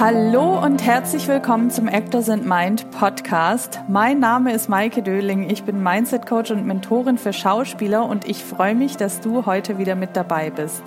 [0.00, 3.80] Hallo und herzlich willkommen zum Actors and Mind Podcast.
[3.86, 5.50] Mein Name ist Maike Döling.
[5.50, 9.76] Ich bin Mindset Coach und Mentorin für Schauspieler und ich freue mich, dass du heute
[9.76, 10.82] wieder mit dabei bist.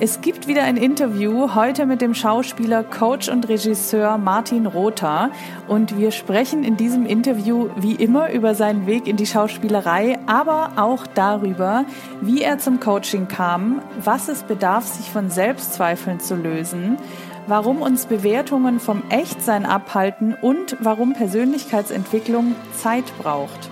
[0.00, 5.30] Es gibt wieder ein Interview heute mit dem Schauspieler, Coach und Regisseur Martin Rother
[5.66, 10.72] und wir sprechen in diesem Interview wie immer über seinen Weg in die Schauspielerei, aber
[10.76, 11.86] auch darüber,
[12.20, 16.98] wie er zum Coaching kam, was es bedarf, sich von Selbstzweifeln zu lösen,
[17.46, 23.70] warum uns Bewertungen vom Echtsein abhalten und warum Persönlichkeitsentwicklung Zeit braucht.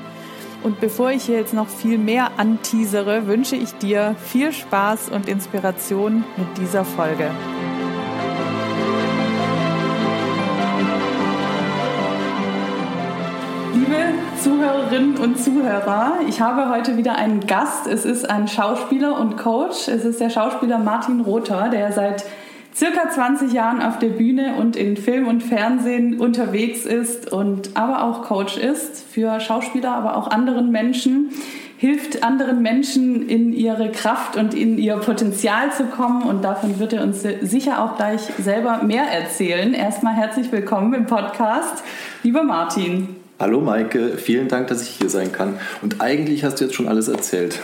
[0.63, 5.29] Und bevor ich hier jetzt noch viel mehr anteasere, wünsche ich dir viel Spaß und
[5.29, 7.31] Inspiration mit dieser Folge.
[13.75, 13.97] Liebe
[14.43, 17.87] Zuhörerinnen und Zuhörer, ich habe heute wieder einen Gast.
[17.87, 19.89] Es ist ein Schauspieler und Coach.
[19.89, 22.25] Es ist der Schauspieler Martin Rother, der seit
[22.75, 28.03] circa 20 Jahren auf der Bühne und in Film und Fernsehen unterwegs ist und aber
[28.03, 31.31] auch Coach ist für Schauspieler, aber auch anderen Menschen,
[31.77, 36.93] hilft anderen Menschen in ihre Kraft und in ihr Potenzial zu kommen und davon wird
[36.93, 39.75] er uns sicher auch gleich selber mehr erzählen.
[39.75, 41.85] Erstmal herzlich willkommen im Podcast,
[42.23, 43.17] lieber Martin.
[43.39, 45.59] Hallo Maike, vielen Dank, dass ich hier sein kann.
[45.83, 47.61] Und eigentlich hast du jetzt schon alles erzählt.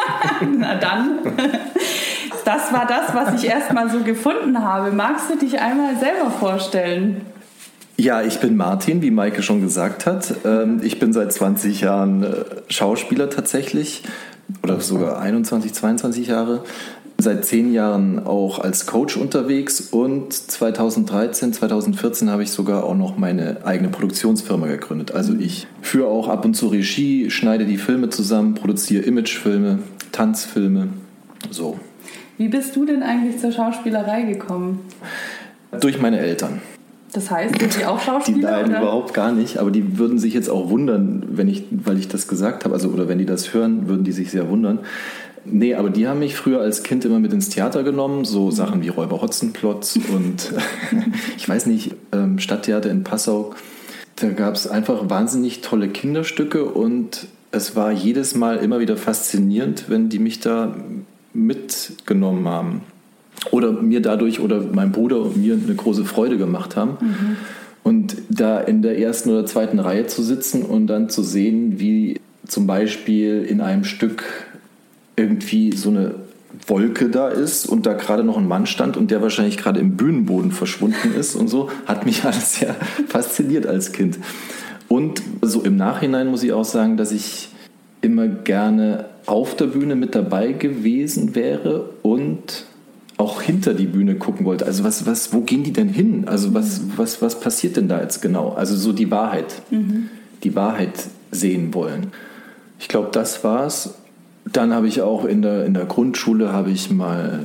[0.58, 1.18] Na dann
[2.44, 4.90] das war das, was ich erstmal so gefunden habe.
[4.92, 7.22] Magst du dich einmal selber vorstellen?
[7.96, 10.34] Ja, ich bin Martin, wie Maike schon gesagt hat.
[10.46, 14.02] Ähm, ich bin seit 20 Jahren äh, Schauspieler tatsächlich
[14.62, 16.64] oder sogar 21, 22 Jahre.
[17.18, 23.18] Seit zehn Jahren auch als Coach unterwegs und 2013, 2014 habe ich sogar auch noch
[23.18, 25.12] meine eigene Produktionsfirma gegründet.
[25.12, 29.80] Also ich führe auch ab und zu Regie, schneide die Filme zusammen, produziere Imagefilme,
[30.12, 30.88] Tanzfilme,
[31.50, 31.78] so.
[32.40, 34.80] Wie bist du denn eigentlich zur Schauspielerei gekommen?
[35.78, 36.62] Durch meine Eltern.
[37.12, 38.38] Das heißt, sind die auch Schauspieler?
[38.38, 38.80] Die nein, oder?
[38.80, 39.58] überhaupt gar nicht.
[39.58, 42.72] Aber die würden sich jetzt auch wundern, wenn ich, weil ich das gesagt habe.
[42.72, 44.78] Also, oder wenn die das hören, würden die sich sehr wundern.
[45.44, 48.80] Nee, aber die haben mich früher als Kind immer mit ins Theater genommen, so Sachen
[48.80, 50.50] wie Räuber Hotzenplotz und
[51.36, 53.54] ich weiß nicht, ähm, Stadttheater in Passau.
[54.16, 59.90] Da gab es einfach wahnsinnig tolle Kinderstücke und es war jedes Mal immer wieder faszinierend,
[59.90, 60.74] wenn die mich da
[61.32, 62.82] mitgenommen haben
[63.50, 66.96] oder mir dadurch oder meinem Bruder und mir eine große Freude gemacht haben.
[67.00, 67.36] Mhm.
[67.82, 72.20] Und da in der ersten oder zweiten Reihe zu sitzen und dann zu sehen, wie
[72.46, 74.24] zum Beispiel in einem Stück
[75.16, 76.14] irgendwie so eine
[76.66, 79.96] Wolke da ist und da gerade noch ein Mann stand und der wahrscheinlich gerade im
[79.96, 82.74] Bühnenboden verschwunden ist und so, hat mich alles sehr
[83.08, 84.18] fasziniert als Kind.
[84.88, 87.48] Und so im Nachhinein muss ich auch sagen, dass ich
[88.02, 92.64] immer gerne auf der Bühne mit dabei gewesen wäre und
[93.16, 94.66] auch hinter die Bühne gucken wollte.
[94.66, 96.26] Also was, was, wo gehen die denn hin?
[96.26, 98.50] Also was, was, was passiert denn da jetzt genau?
[98.54, 100.08] Also so die Wahrheit, mhm.
[100.42, 102.08] die Wahrheit sehen wollen.
[102.80, 103.94] Ich glaube, das war's.
[104.50, 107.40] Dann habe ich auch in der, in der Grundschule habe ich mal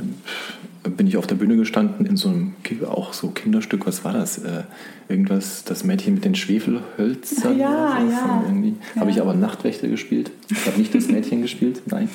[0.89, 2.53] bin ich auf der Bühne gestanden in so einem
[2.87, 3.85] auch so Kinderstück.
[3.87, 4.37] Was war das?
[4.37, 4.63] Äh,
[5.09, 7.57] irgendwas, das Mädchen mit den Schwefelhölzern.
[7.57, 8.43] Ja, so, ja.
[8.51, 8.99] ja.
[9.01, 10.31] Habe ich aber Nachtwächter gespielt.
[10.49, 11.81] Ich habe nicht das Mädchen gespielt.
[11.85, 12.09] Nein.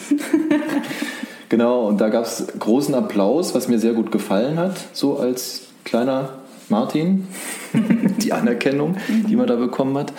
[1.49, 1.87] genau.
[1.89, 6.31] Und da gab es großen Applaus, was mir sehr gut gefallen hat, so als kleiner
[6.69, 7.27] Martin.
[8.23, 8.97] die Anerkennung,
[9.29, 10.13] die man da bekommen hat.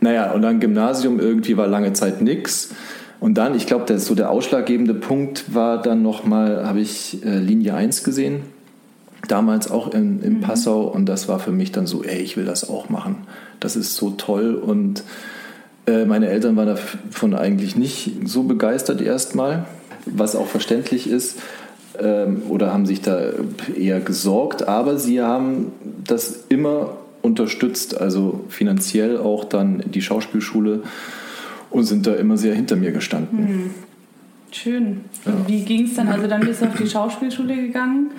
[0.00, 2.74] Naja, und dann Gymnasium irgendwie war lange Zeit nichts.
[3.20, 7.74] Und dann, ich glaube, so der ausschlaggebende Punkt war dann nochmal, habe ich äh, Linie
[7.74, 8.42] 1 gesehen,
[9.28, 10.40] damals auch in, in mhm.
[10.40, 10.82] Passau.
[10.84, 13.26] Und das war für mich dann so, ey, ich will das auch machen.
[13.60, 14.54] Das ist so toll.
[14.54, 15.04] Und
[15.86, 19.66] äh, meine Eltern waren davon eigentlich nicht so begeistert erstmal,
[20.06, 21.38] was auch verständlich ist.
[21.98, 23.20] Ähm, oder haben sich da
[23.76, 24.66] eher gesorgt.
[24.66, 25.72] Aber sie haben
[26.04, 30.84] das immer unterstützt, also finanziell auch dann die Schauspielschule
[31.70, 33.38] und sind da immer sehr hinter mir gestanden.
[33.38, 33.70] Hm.
[34.52, 35.00] Schön.
[35.24, 35.32] Ja.
[35.46, 36.08] Wie ging es dann?
[36.08, 38.10] Also dann bist du auf die Schauspielschule gegangen?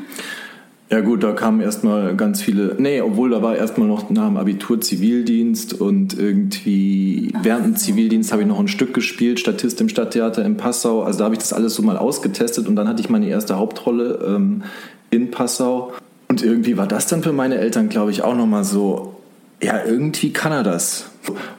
[0.90, 4.36] Ja gut, da kamen erstmal ganz viele, nee, obwohl da war erstmal noch nach dem
[4.36, 9.80] Abitur Zivildienst und irgendwie Ach, während dem Zivildienst habe ich noch ein Stück gespielt, Statist
[9.80, 11.04] im Stadttheater in Passau.
[11.04, 13.58] Also da habe ich das alles so mal ausgetestet und dann hatte ich meine erste
[13.58, 14.64] Hauptrolle ähm,
[15.12, 15.94] in Passau.
[16.28, 19.16] Und irgendwie war das dann für meine Eltern, glaube ich, auch nochmal so,
[19.64, 21.10] ja, irgendwie kann er das.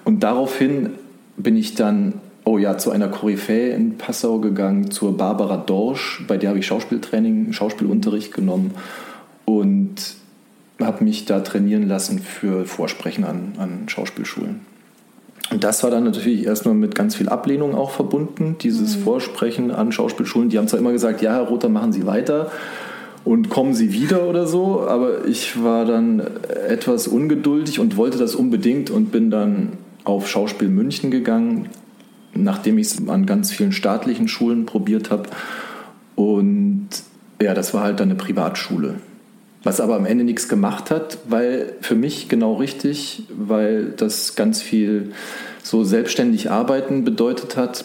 [0.04, 0.90] Und daraufhin
[1.36, 2.14] bin ich dann,
[2.44, 6.66] oh ja, zu einer Koryphäe in Passau gegangen, zur Barbara Dorsch, bei der habe ich
[6.66, 8.72] Schauspieltraining, Schauspielunterricht genommen
[9.44, 9.94] und
[10.80, 14.60] habe mich da trainieren lassen für Vorsprechen an, an Schauspielschulen.
[15.50, 19.02] Und das war dann natürlich erstmal mit ganz viel Ablehnung auch verbunden, dieses mhm.
[19.02, 20.48] Vorsprechen an Schauspielschulen.
[20.48, 22.50] Die haben zwar immer gesagt, ja, Herr Rother, machen Sie weiter.
[23.24, 24.80] und kommen Sie wieder oder so.
[24.88, 26.22] Aber ich war dann
[26.68, 31.68] etwas ungeduldig und wollte das unbedingt und bin dann auf Schauspiel München gegangen,
[32.34, 35.28] nachdem ich es an ganz vielen staatlichen Schulen probiert habe.
[36.14, 36.88] Und
[37.40, 38.96] ja, das war halt dann eine Privatschule.
[39.64, 44.60] Was aber am Ende nichts gemacht hat, weil für mich genau richtig, weil das ganz
[44.60, 45.12] viel
[45.62, 47.84] so selbstständig arbeiten bedeutet hat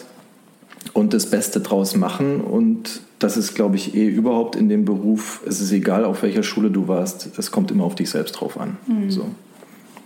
[0.92, 2.40] und das Beste draus machen.
[2.40, 5.42] Und das ist, glaube ich, eh überhaupt in dem Beruf.
[5.46, 8.58] Es ist egal, auf welcher Schule du warst, es kommt immer auf dich selbst drauf
[8.58, 8.76] an.
[8.86, 9.10] Mhm.
[9.10, 9.26] So.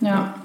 [0.01, 0.35] Ja.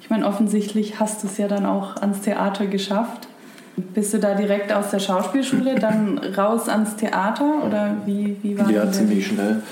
[0.00, 3.28] Ich meine, offensichtlich hast du es ja dann auch ans Theater geschafft.
[3.76, 8.64] Bist du da direkt aus der Schauspielschule dann raus ans Theater oder wie, wie war
[8.64, 8.74] das?
[8.74, 9.62] Ja, ziemlich schnell.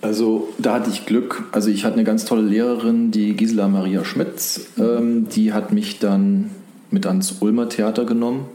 [0.00, 1.44] Also da hatte ich Glück.
[1.52, 4.68] Also ich hatte eine ganz tolle Lehrerin, die Gisela Maria Schmitz.
[4.78, 6.50] Ähm, die hat mich dann
[6.90, 8.46] mit ans Ulmer Theater genommen.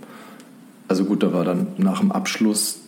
[0.88, 2.80] Also gut, da war dann nach dem Abschluss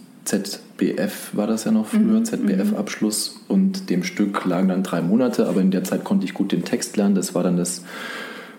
[0.77, 2.25] ZBF, war das ja noch früher, mhm.
[2.25, 3.39] ZBF-Abschluss.
[3.47, 6.63] Und dem Stück lagen dann drei Monate, aber in der Zeit konnte ich gut den
[6.63, 7.15] Text lernen.
[7.15, 7.83] Das war dann das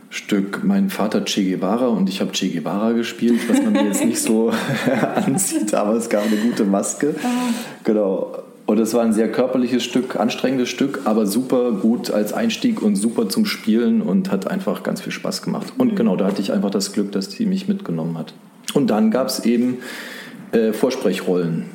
[0.09, 4.05] Stück Mein Vater Che Guevara und ich habe Che Guevara gespielt, was man mir jetzt
[4.05, 4.53] nicht so
[5.15, 7.15] ansieht, aber es gab eine gute Maske.
[7.23, 7.53] Ah.
[7.85, 8.39] Genau.
[8.67, 12.97] Und es war ein sehr körperliches Stück, anstrengendes Stück, aber super gut als Einstieg und
[12.97, 15.73] super zum Spielen und hat einfach ganz viel Spaß gemacht.
[15.79, 15.97] Und mhm.
[15.97, 18.35] genau, da hatte ich einfach das Glück, dass die mich mitgenommen hat.
[18.75, 19.79] Und dann gab es eben
[20.51, 21.67] äh, Vorsprechrollen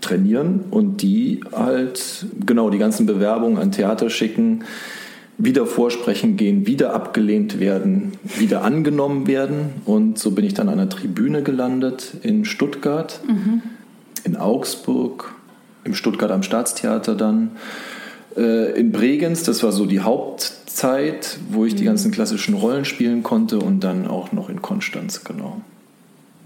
[0.00, 4.64] trainieren und die halt, genau, die ganzen Bewerbungen an Theater schicken,
[5.38, 9.70] wieder vorsprechen gehen, wieder abgelehnt werden, wieder angenommen werden.
[9.84, 13.62] Und so bin ich dann an einer Tribüne gelandet in Stuttgart, mhm.
[14.24, 15.32] in Augsburg,
[15.84, 17.52] im Stuttgart am Staatstheater dann.
[18.36, 21.88] Äh, in Bregenz, das war so die Hauptzeit, wo ich die mhm.
[21.88, 25.60] ganzen klassischen Rollen spielen konnte und dann auch noch in Konstanz, genau.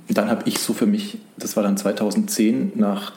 [0.08, 3.12] Und dann habe ich so für mich, das war dann 2010, nach,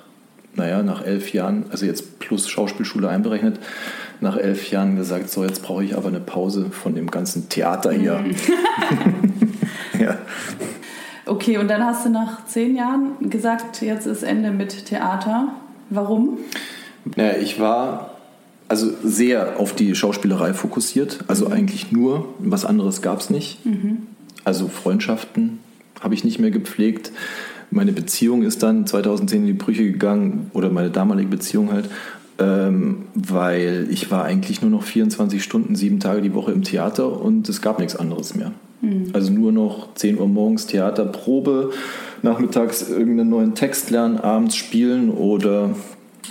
[0.55, 3.59] naja, nach elf Jahren, also jetzt plus Schauspielschule einberechnet,
[4.21, 7.91] nach elf Jahren gesagt, so jetzt brauche ich aber eine Pause von dem ganzen Theater
[7.91, 8.19] hier.
[8.19, 8.35] Mhm.
[9.99, 10.17] ja.
[11.25, 15.49] Okay, und dann hast du nach zehn Jahren gesagt, jetzt ist Ende mit Theater.
[15.89, 16.37] Warum?
[17.15, 18.11] Naja, ich war
[18.67, 21.19] also sehr auf die Schauspielerei fokussiert.
[21.27, 21.53] Also mhm.
[21.53, 23.65] eigentlich nur, was anderes gab es nicht.
[23.65, 24.07] Mhm.
[24.43, 25.59] Also Freundschaften
[26.01, 27.11] habe ich nicht mehr gepflegt.
[27.71, 31.89] Meine Beziehung ist dann 2010 in die Brüche gegangen, oder meine damalige Beziehung halt,
[32.37, 37.21] ähm, weil ich war eigentlich nur noch 24 Stunden, sieben Tage die Woche im Theater
[37.21, 38.51] und es gab nichts anderes mehr.
[38.81, 39.09] Mhm.
[39.13, 41.71] Also nur noch 10 Uhr morgens Theater, Probe,
[42.21, 45.75] nachmittags irgendeinen neuen Text lernen, abends spielen oder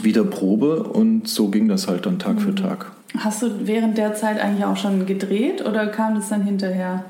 [0.03, 2.41] wieder Probe und so ging das halt dann Tag mhm.
[2.41, 2.93] für Tag.
[3.17, 7.05] Hast du während der Zeit eigentlich auch schon gedreht oder kam das dann hinterher?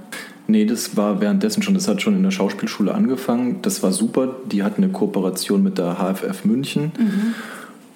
[0.46, 1.74] Nee, das war währenddessen schon.
[1.74, 3.60] Das hat schon in der Schauspielschule angefangen.
[3.62, 4.36] Das war super.
[4.50, 6.92] Die hatten eine Kooperation mit der HFF München.
[6.98, 7.34] Mhm.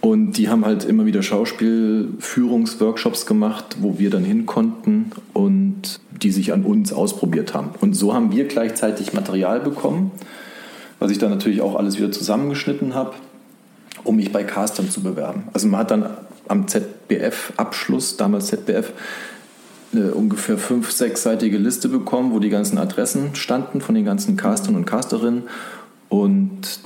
[0.01, 6.31] Und die haben halt immer wieder Schauspielführungsworkshops gemacht, wo wir dann hin konnten und die
[6.31, 7.71] sich an uns ausprobiert haben.
[7.81, 10.13] Und so haben wir gleichzeitig Material bekommen
[10.99, 13.15] was ich dann natürlich auch alles wieder zusammengeschnitten habe,
[14.05, 15.45] um mich bei Castern zu bewerben.
[15.53, 16.11] Also man hat dann
[16.49, 18.93] am ZBF-Abschluss, damals ZBF,
[19.93, 24.77] eine ungefähr fünf-, sechsseitige Liste bekommen, wo die ganzen Adressen standen von den ganzen Castern
[24.77, 25.45] und Casterinnen
[26.09, 26.81] und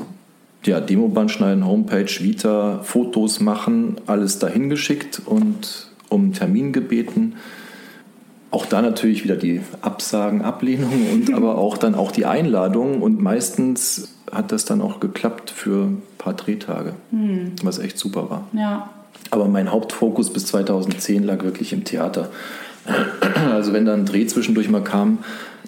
[0.65, 7.35] ja, Demoband schneiden, Homepage, Vita, Fotos machen, alles dahin geschickt und um Termin gebeten.
[8.51, 13.03] Auch da natürlich wieder die Absagen, Ablehnungen und aber auch dann auch die Einladungen.
[13.03, 17.53] Und meistens hat das dann auch geklappt für ein paar Drehtage, hm.
[17.63, 18.47] was echt super war.
[18.53, 18.91] Ja.
[19.31, 22.31] Aber mein Hauptfokus bis 2010 lag wirklich im Theater.
[23.53, 25.19] Also wenn da ein Dreh zwischendurch mal kam,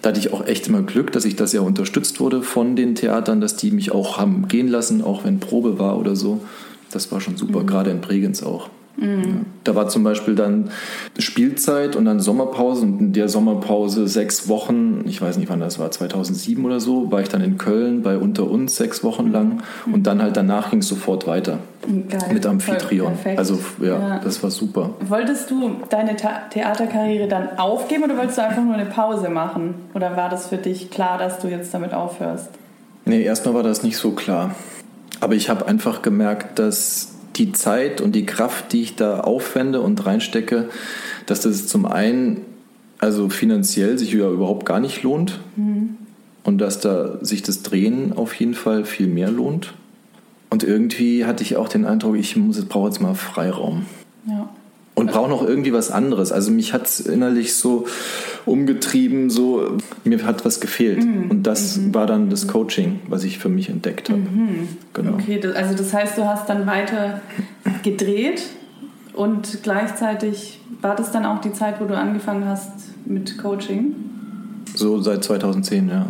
[0.01, 2.95] da hatte ich auch echt immer Glück, dass ich das ja unterstützt wurde von den
[2.95, 6.41] Theatern, dass die mich auch haben gehen lassen, auch wenn Probe war oder so.
[6.91, 7.67] Das war schon super, mhm.
[7.67, 8.69] gerade in Bregenz auch.
[8.97, 9.45] Mhm.
[9.63, 10.69] Da war zum Beispiel dann
[11.17, 15.79] Spielzeit und dann Sommerpause und in der Sommerpause sechs Wochen, ich weiß nicht wann das
[15.79, 19.61] war, 2007 oder so, war ich dann in Köln bei Unter uns sechs Wochen lang
[19.85, 19.93] mhm.
[19.93, 22.33] und dann halt danach ging es sofort weiter Geil.
[22.33, 23.13] mit Amphitryon.
[23.35, 24.91] Also ja, ja, das war super.
[25.07, 29.75] Wolltest du deine Theaterkarriere dann aufgeben oder wolltest du einfach nur eine Pause machen?
[29.93, 32.49] Oder war das für dich klar, dass du jetzt damit aufhörst?
[33.05, 34.55] Nee, erstmal war das nicht so klar.
[35.19, 39.81] Aber ich habe einfach gemerkt, dass die Zeit und die Kraft, die ich da aufwende
[39.81, 40.69] und reinstecke,
[41.25, 42.41] dass das zum einen
[42.99, 45.97] also finanziell sich ja überhaupt gar nicht lohnt mhm.
[46.43, 49.73] und dass da sich das Drehen auf jeden Fall viel mehr lohnt.
[50.49, 53.85] Und irgendwie hatte ich auch den Eindruck, ich muss, brauche jetzt mal Freiraum.
[54.27, 54.49] Ja.
[54.95, 56.31] Und brauche noch irgendwie was anderes.
[56.31, 57.85] Also mich hat es innerlich so
[58.45, 61.03] umgetrieben, so mir hat was gefehlt.
[61.03, 61.29] Mhm.
[61.29, 61.93] Und das mhm.
[61.93, 64.21] war dann das Coaching, was ich für mich entdeckt habe.
[64.21, 64.69] Mhm.
[64.93, 65.13] Genau.
[65.13, 67.21] Okay, also das heißt, du hast dann weiter
[67.83, 68.43] gedreht
[69.13, 72.71] und gleichzeitig war das dann auch die Zeit, wo du angefangen hast
[73.05, 73.95] mit Coaching?
[74.75, 76.07] So seit 2010, ja.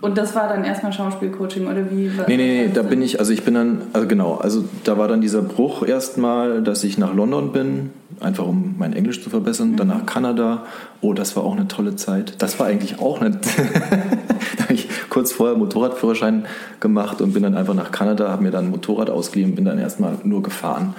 [0.00, 2.10] Und das war dann erstmal Schauspielcoaching oder wie?
[2.28, 5.08] Nee, nee, nee, da bin ich, also ich bin dann, also genau, also da war
[5.08, 7.90] dann dieser Bruch erstmal, dass ich nach London bin,
[8.20, 9.76] einfach um mein Englisch zu verbessern, mhm.
[9.76, 10.64] dann nach Kanada.
[11.00, 12.34] Oh, das war auch eine tolle Zeit.
[12.38, 13.30] Das war eigentlich auch eine,
[14.56, 16.46] da habe ich kurz vorher Motorradführerschein
[16.80, 19.78] gemacht und bin dann einfach nach Kanada, habe mir dann ein Motorrad ausgeliehen, bin dann
[19.78, 20.94] erstmal nur gefahren.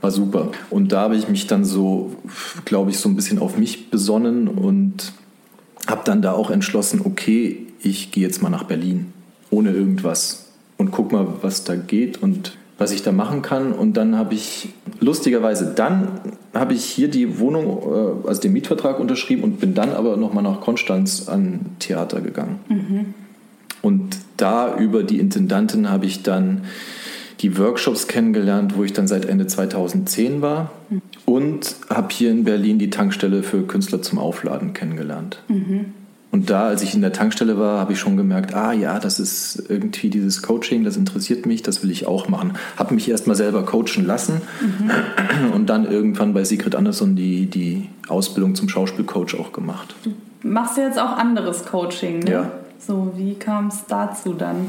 [0.00, 0.48] War super.
[0.68, 2.16] Und da habe ich mich dann so,
[2.64, 5.12] glaube ich, so ein bisschen auf mich besonnen und
[5.86, 9.12] habe dann da auch entschlossen, okay, ich gehe jetzt mal nach Berlin
[9.50, 13.72] ohne irgendwas und guck mal, was da geht und was ich da machen kann.
[13.72, 14.70] Und dann habe ich
[15.00, 16.08] lustigerweise dann
[16.52, 20.42] habe ich hier die Wohnung, äh, also den Mietvertrag unterschrieben und bin dann aber nochmal
[20.42, 22.58] nach Konstanz an Theater gegangen.
[22.68, 23.14] Mhm.
[23.82, 26.62] Und da über die Intendantin habe ich dann
[27.40, 30.72] die Workshops kennengelernt, wo ich dann seit Ende 2010 war.
[30.90, 31.02] Mhm.
[31.24, 35.40] Und habe hier in Berlin die Tankstelle für Künstler zum Aufladen kennengelernt.
[35.48, 35.94] Mhm.
[36.32, 39.20] Und da, als ich in der Tankstelle war, habe ich schon gemerkt, ah ja, das
[39.20, 42.54] ist irgendwie dieses Coaching, das interessiert mich, das will ich auch machen.
[42.78, 45.52] Habe mich erstmal selber coachen lassen mhm.
[45.52, 49.94] und dann irgendwann bei Sigrid Andersson die, die Ausbildung zum Schauspielcoach auch gemacht.
[50.04, 52.30] Du machst ja jetzt auch anderes Coaching, ne?
[52.30, 52.50] Ja.
[52.78, 54.68] So, wie kam es dazu dann?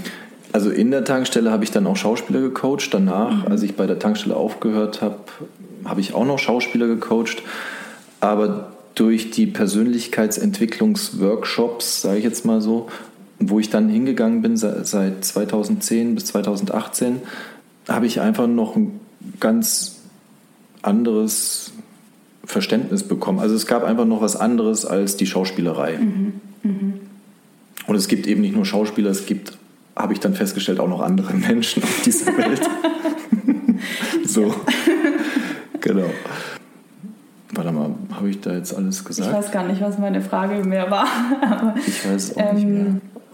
[0.52, 2.94] Also in der Tankstelle habe ich dann auch Schauspieler gecoacht.
[2.94, 3.52] Danach, mhm.
[3.52, 5.20] als ich bei der Tankstelle aufgehört habe,
[5.86, 7.42] habe ich auch noch Schauspieler gecoacht.
[8.20, 12.88] Aber durch die Persönlichkeitsentwicklungsworkshops, sage ich jetzt mal so,
[13.40, 17.22] wo ich dann hingegangen bin seit 2010 bis 2018,
[17.90, 19.00] habe ich einfach noch ein
[19.40, 20.02] ganz
[20.82, 21.72] anderes
[22.46, 23.40] Verständnis bekommen.
[23.40, 25.98] Also es gab einfach noch was anderes als die Schauspielerei.
[25.98, 26.34] Mhm.
[26.64, 26.94] Mhm.
[27.88, 29.58] Und es gibt eben nicht nur Schauspieler, es gibt,
[29.96, 32.62] habe ich dann festgestellt, auch noch andere Menschen auf dieser Welt.
[34.26, 34.54] so,
[35.82, 36.10] genau.
[37.56, 39.30] Warte mal, habe ich da jetzt alles gesagt?
[39.30, 41.06] Ich weiß gar nicht, was meine Frage mehr war.
[41.88, 42.86] ich weiß auch ähm, nicht mehr.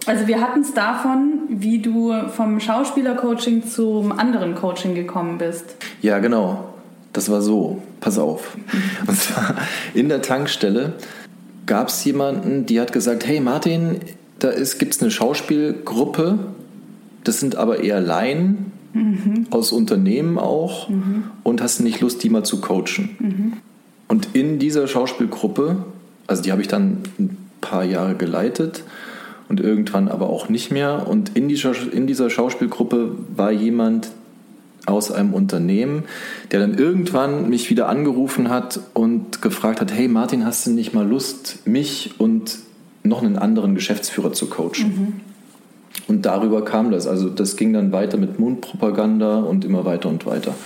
[0.06, 5.76] Also wir hatten es davon, wie du vom Schauspielercoaching zum anderen Coaching gekommen bist.
[6.00, 6.74] Ja, genau.
[7.12, 7.82] Das war so.
[8.00, 8.56] Pass auf.
[9.06, 9.56] Und zwar
[9.94, 10.94] in der Tankstelle
[11.66, 14.00] gab es jemanden, die hat gesagt, hey Martin,
[14.38, 16.38] da gibt es eine Schauspielgruppe,
[17.24, 19.46] das sind aber eher Laien, mhm.
[19.50, 21.24] aus Unternehmen auch, mhm.
[21.42, 23.16] und hast du nicht Lust, die mal zu coachen?
[23.18, 23.52] Mhm.
[24.10, 25.84] Und in dieser Schauspielgruppe,
[26.26, 28.82] also die habe ich dann ein paar Jahre geleitet
[29.48, 31.06] und irgendwann aber auch nicht mehr.
[31.06, 34.10] Und in dieser, in dieser Schauspielgruppe war jemand
[34.84, 36.02] aus einem Unternehmen,
[36.50, 40.92] der dann irgendwann mich wieder angerufen hat und gefragt hat, hey Martin, hast du nicht
[40.92, 42.58] mal Lust, mich und
[43.04, 44.88] noch einen anderen Geschäftsführer zu coachen?
[44.88, 45.20] Mhm.
[46.08, 47.06] Und darüber kam das.
[47.06, 50.56] Also das ging dann weiter mit Mundpropaganda und immer weiter und weiter.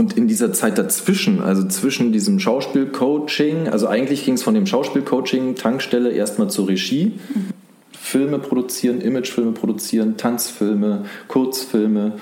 [0.00, 4.64] Und in dieser Zeit dazwischen, also zwischen diesem Schauspielcoaching, also eigentlich ging es von dem
[4.64, 7.18] Schauspielcoaching, Tankstelle erstmal zur Regie.
[7.34, 7.50] Mhm.
[7.92, 12.12] Filme produzieren, Imagefilme produzieren, Tanzfilme, Kurzfilme.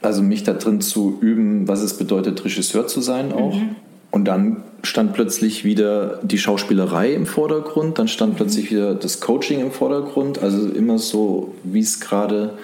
[0.00, 3.54] Also mich da drin zu üben, was es bedeutet, Regisseur zu sein auch.
[3.54, 3.76] Mhm.
[4.10, 8.36] Und dann stand plötzlich wieder die Schauspielerei im Vordergrund, dann stand mhm.
[8.36, 10.42] plötzlich wieder das Coaching im Vordergrund.
[10.42, 12.56] Also immer so, wie es gerade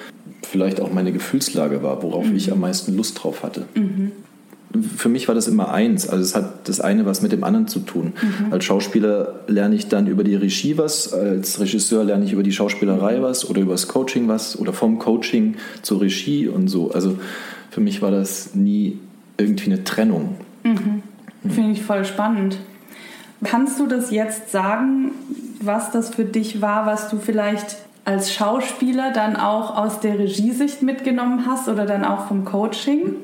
[0.43, 2.37] vielleicht auch meine Gefühlslage war, worauf mhm.
[2.37, 3.67] ich am meisten Lust drauf hatte.
[3.75, 4.13] Mhm
[4.83, 6.09] für mich war das immer eins.
[6.09, 8.13] Also es hat das eine was mit dem anderen zu tun.
[8.21, 8.53] Mhm.
[8.53, 12.53] Als Schauspieler lerne ich dann über die Regie was, als Regisseur lerne ich über die
[12.53, 16.91] Schauspielerei was oder über das Coaching was oder vom Coaching zur Regie und so.
[16.91, 17.19] Also
[17.71, 18.99] für mich war das nie
[19.39, 20.37] irgendwie eine Trennung.
[20.65, 21.03] Mhm.
[21.43, 21.51] Mhm.
[21.51, 22.59] Finde ich voll spannend.
[23.45, 25.11] Kannst du das jetzt sagen,
[25.61, 30.81] was das für dich war, was du vielleicht als Schauspieler dann auch aus der Regiesicht
[30.81, 33.15] mitgenommen hast oder dann auch vom Coaching?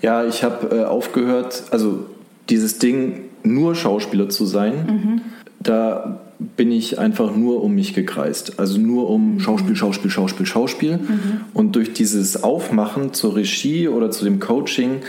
[0.00, 2.06] Ja, ich habe äh, aufgehört, also
[2.48, 5.20] dieses Ding, nur Schauspieler zu sein, mhm.
[5.60, 6.20] da
[6.56, 8.58] bin ich einfach nur um mich gekreist.
[8.58, 9.40] Also nur um mhm.
[9.40, 10.96] Schauspiel, Schauspiel, Schauspiel, Schauspiel.
[10.96, 11.40] Mhm.
[11.52, 15.02] Und durch dieses Aufmachen zur Regie oder zu dem Coaching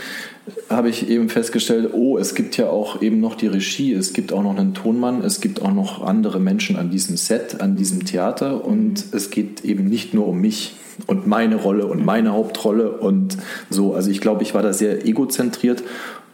[0.68, 4.32] habe ich eben festgestellt, oh, es gibt ja auch eben noch die Regie, es gibt
[4.32, 8.04] auch noch einen Tonmann, es gibt auch noch andere Menschen an diesem Set, an diesem
[8.04, 10.74] Theater und es geht eben nicht nur um mich
[11.06, 13.36] und meine Rolle und meine Hauptrolle und
[13.70, 13.94] so.
[13.94, 15.84] Also ich glaube, ich war da sehr egozentriert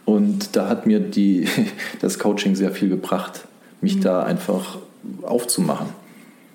[0.05, 1.47] und da hat mir die,
[2.01, 3.45] das Coaching sehr viel gebracht,
[3.81, 4.01] mich mhm.
[4.01, 4.79] da einfach
[5.21, 5.87] aufzumachen.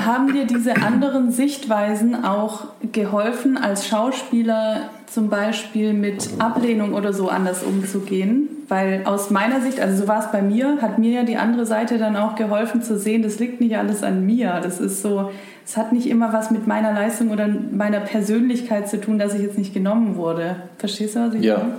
[0.03, 7.29] Haben dir diese anderen Sichtweisen auch geholfen, als Schauspieler zum Beispiel mit Ablehnung oder so
[7.29, 8.49] anders umzugehen?
[8.69, 11.67] Weil aus meiner Sicht, also so war es bei mir, hat mir ja die andere
[11.67, 14.59] Seite dann auch geholfen zu sehen, das liegt nicht alles an mir.
[14.63, 15.31] Das ist so,
[15.65, 19.43] es hat nicht immer was mit meiner Leistung oder meiner Persönlichkeit zu tun, dass ich
[19.43, 20.57] jetzt nicht genommen wurde.
[20.79, 21.73] Verstehst du, was ich Ja, meine?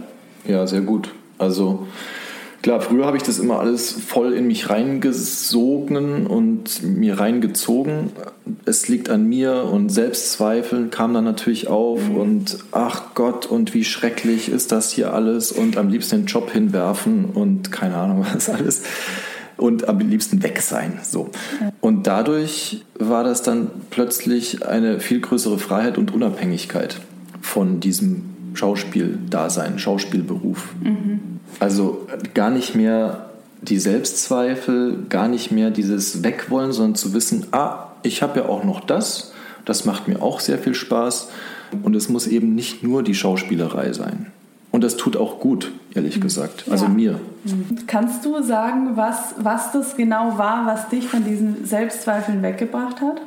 [0.47, 1.13] ja, sehr gut.
[1.37, 1.85] Also
[2.65, 8.09] klar, früher habe ich das immer alles voll in mich reingesogen und mir reingezogen.
[8.65, 13.83] Es liegt an mir und Selbstzweifel kam dann natürlich auf und ach Gott und wie
[13.83, 18.49] schrecklich ist das hier alles und am liebsten den Job hinwerfen und keine Ahnung was
[18.49, 18.81] alles
[19.57, 20.99] und am liebsten weg sein.
[21.03, 21.29] So.
[21.81, 26.99] Und dadurch war das dann plötzlich eine viel größere Freiheit und Unabhängigkeit
[27.41, 30.69] von diesem Schauspieldasein, Schauspielberuf.
[31.59, 33.29] Also gar nicht mehr
[33.61, 38.63] die Selbstzweifel, gar nicht mehr dieses Wegwollen, sondern zu wissen, ah, ich habe ja auch
[38.63, 39.31] noch das,
[39.65, 41.29] das macht mir auch sehr viel Spaß
[41.83, 44.27] und es muss eben nicht nur die Schauspielerei sein.
[44.71, 46.65] Und das tut auch gut, ehrlich gesagt.
[46.69, 46.91] Also Ja.
[46.91, 47.19] mir.
[47.87, 53.21] Kannst du sagen, was, was das genau war, was dich von diesen Selbstzweifeln weggebracht hat?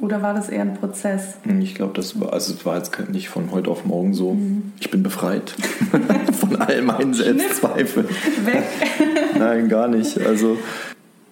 [0.00, 1.34] Oder war das eher ein Prozess?
[1.60, 4.36] Ich glaube, das war, also es war jetzt nicht von heute auf morgen so,
[4.78, 5.54] ich bin befreit
[6.32, 8.08] von all meinen Selbstzweifeln.
[8.44, 8.62] Weg.
[9.38, 10.20] Nein, gar nicht.
[10.20, 10.56] Also,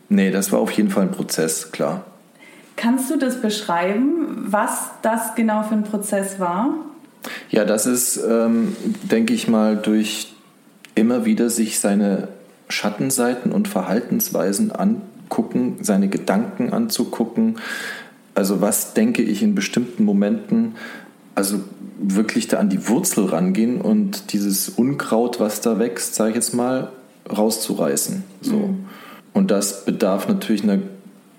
[0.08, 2.04] nee, das war auf jeden Fall ein Prozess, klar.
[2.74, 6.74] Kannst du das beschreiben, was das genau für ein Prozess war?
[7.50, 10.34] Ja, das ist, ähm, denke ich mal, durch
[10.94, 12.28] immer wieder sich seine
[12.68, 17.58] Schattenseiten und Verhaltensweisen angucken, seine Gedanken anzugucken.
[18.36, 20.74] Also was denke ich in bestimmten Momenten,
[21.34, 21.60] also
[21.98, 26.52] wirklich da an die Wurzel rangehen und dieses Unkraut, was da wächst, sage ich jetzt
[26.52, 26.92] mal,
[27.34, 28.24] rauszureißen.
[28.42, 28.74] So.
[29.32, 30.80] Und das bedarf natürlich einer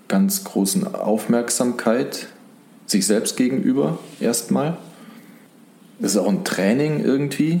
[0.08, 2.26] ganz großen Aufmerksamkeit
[2.86, 4.76] sich selbst gegenüber erstmal.
[6.00, 7.60] Das ist auch ein Training irgendwie,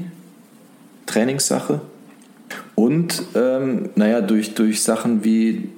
[1.06, 1.80] Trainingssache.
[2.74, 5.68] Und ähm, naja, durch, durch Sachen wie,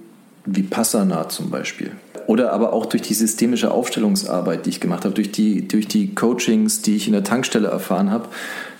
[0.44, 1.92] wie Passana zum Beispiel.
[2.26, 6.14] Oder aber auch durch die systemische Aufstellungsarbeit, die ich gemacht habe, durch die, durch die
[6.14, 8.28] Coachings, die ich in der Tankstelle erfahren habe,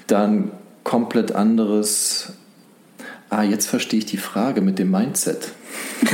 [0.07, 0.50] dann
[0.85, 2.33] komplett anderes.
[3.31, 5.53] Ah, jetzt verstehe ich die Frage mit dem Mindset.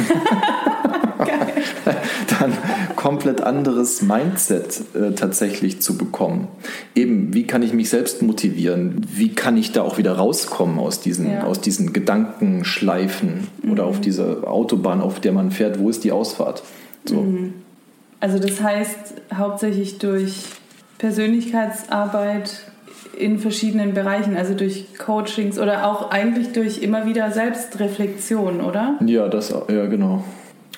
[2.39, 2.53] dann
[2.95, 6.49] komplett anderes Mindset äh, tatsächlich zu bekommen.
[6.95, 9.01] Eben, wie kann ich mich selbst motivieren?
[9.11, 11.45] Wie kann ich da auch wieder rauskommen aus diesen, Ja.
[11.45, 15.79] aus diesen Gedankenschleifen oder auf dieser Autobahn, auf der man fährt?
[15.79, 16.63] Wo ist die Ausfahrt?
[17.07, 17.27] So.
[18.21, 20.45] Also das heißt hauptsächlich durch
[20.99, 22.71] Persönlichkeitsarbeit
[23.19, 28.99] in verschiedenen Bereichen, also durch Coachings oder auch eigentlich durch immer wieder Selbstreflexion, oder?
[29.05, 30.25] Ja, das, ja, genau.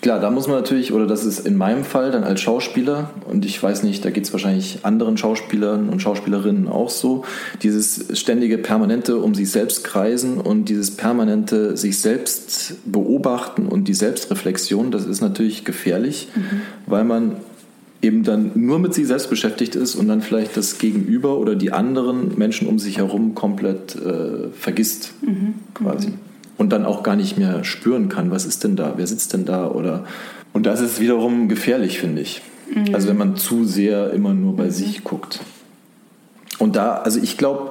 [0.01, 3.45] Klar, da muss man natürlich, oder das ist in meinem Fall dann als Schauspieler, und
[3.45, 7.25] ich weiß nicht, da geht es wahrscheinlich anderen Schauspielern und Schauspielerinnen auch so,
[7.63, 13.95] dieses ständige permanente um sich selbst kreisen und dieses permanente sich selbst beobachten und die
[13.95, 16.29] Selbstreflexion, das ist natürlich gefährlich,
[16.87, 17.37] weil man
[18.01, 21.73] eben dann nur mit sich selbst beschäftigt ist und dann vielleicht das Gegenüber oder die
[21.73, 25.15] anderen Menschen um sich herum komplett äh, vergisst,
[25.75, 26.13] quasi.
[26.57, 29.45] Und dann auch gar nicht mehr spüren kann, was ist denn da, wer sitzt denn
[29.45, 30.05] da oder.
[30.53, 32.43] Und das ist wiederum gefährlich, finde ich.
[32.93, 35.41] Also wenn man zu sehr immer nur bei sich guckt.
[36.59, 37.71] Und da, also ich glaube,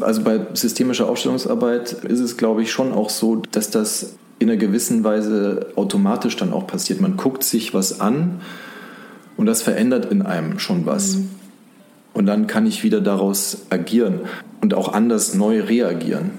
[0.00, 4.58] also bei systemischer Aufstellungsarbeit ist es, glaube ich, schon auch so, dass das in einer
[4.58, 7.00] gewissen Weise automatisch dann auch passiert.
[7.00, 8.40] Man guckt sich was an
[9.38, 11.18] und das verändert in einem schon was.
[12.12, 14.20] Und dann kann ich wieder daraus agieren
[14.60, 16.32] und auch anders neu reagieren.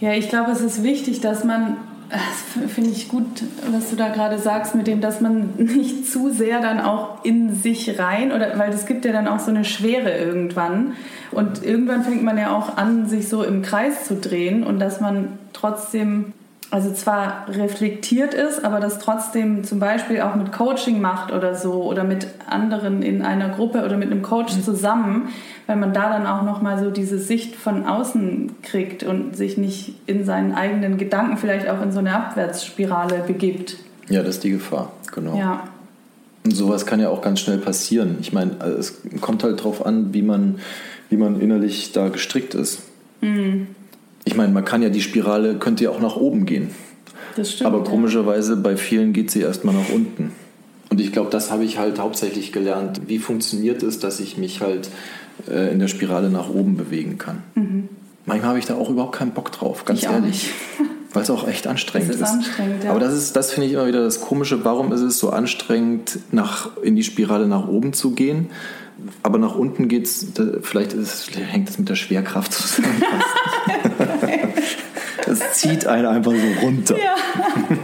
[0.00, 1.76] Ja, ich glaube, es ist wichtig, dass man,
[2.08, 6.30] das finde ich gut, was du da gerade sagst, mit dem, dass man nicht zu
[6.30, 9.64] sehr dann auch in sich rein, oder weil es gibt ja dann auch so eine
[9.64, 10.92] Schwere irgendwann.
[11.32, 15.00] Und irgendwann fängt man ja auch an, sich so im Kreis zu drehen und dass
[15.00, 16.32] man trotzdem,
[16.70, 21.84] also zwar reflektiert ist, aber das trotzdem zum Beispiel auch mit Coaching macht oder so
[21.84, 25.28] oder mit anderen in einer Gruppe oder mit einem Coach zusammen,
[25.66, 29.94] weil man da dann auch nochmal so diese Sicht von außen kriegt und sich nicht
[30.06, 33.76] in seinen eigenen Gedanken vielleicht auch in so eine Abwärtsspirale begibt.
[34.08, 35.36] Ja, das ist die Gefahr, genau.
[35.38, 35.64] Ja.
[36.44, 38.18] Und sowas kann ja auch ganz schnell passieren.
[38.20, 40.58] Ich meine, es kommt halt drauf an, wie man,
[41.08, 42.82] wie man innerlich da gestrickt ist.
[44.24, 46.70] Ich meine, man kann ja die Spirale, könnte ja auch nach oben gehen.
[47.36, 47.66] Das stimmt.
[47.66, 47.84] Aber ja.
[47.84, 50.32] komischerweise bei vielen geht sie erstmal nach unten.
[50.90, 53.02] Und ich glaube, das habe ich halt hauptsächlich gelernt.
[53.08, 54.88] Wie funktioniert es, dass ich mich halt
[55.50, 57.42] äh, in der Spirale nach oben bewegen kann?
[58.26, 60.00] Manchmal habe ich da auch überhaupt keinen Bock drauf, ganz.
[60.00, 60.50] Ich ehrlich.
[61.12, 62.90] Weil es auch echt anstrengend Es ist anstrengend, ja.
[62.90, 64.64] Aber das ist, das finde ich immer wieder das Komische.
[64.64, 68.50] Warum ist es so anstrengend, nach, in die Spirale nach oben zu gehen?
[69.22, 70.26] Aber nach unten geht es,
[70.62, 73.02] vielleicht ist, hängt es mit der Schwerkraft zusammen.
[75.26, 76.96] das zieht einen einfach so runter.
[76.98, 77.14] Ja.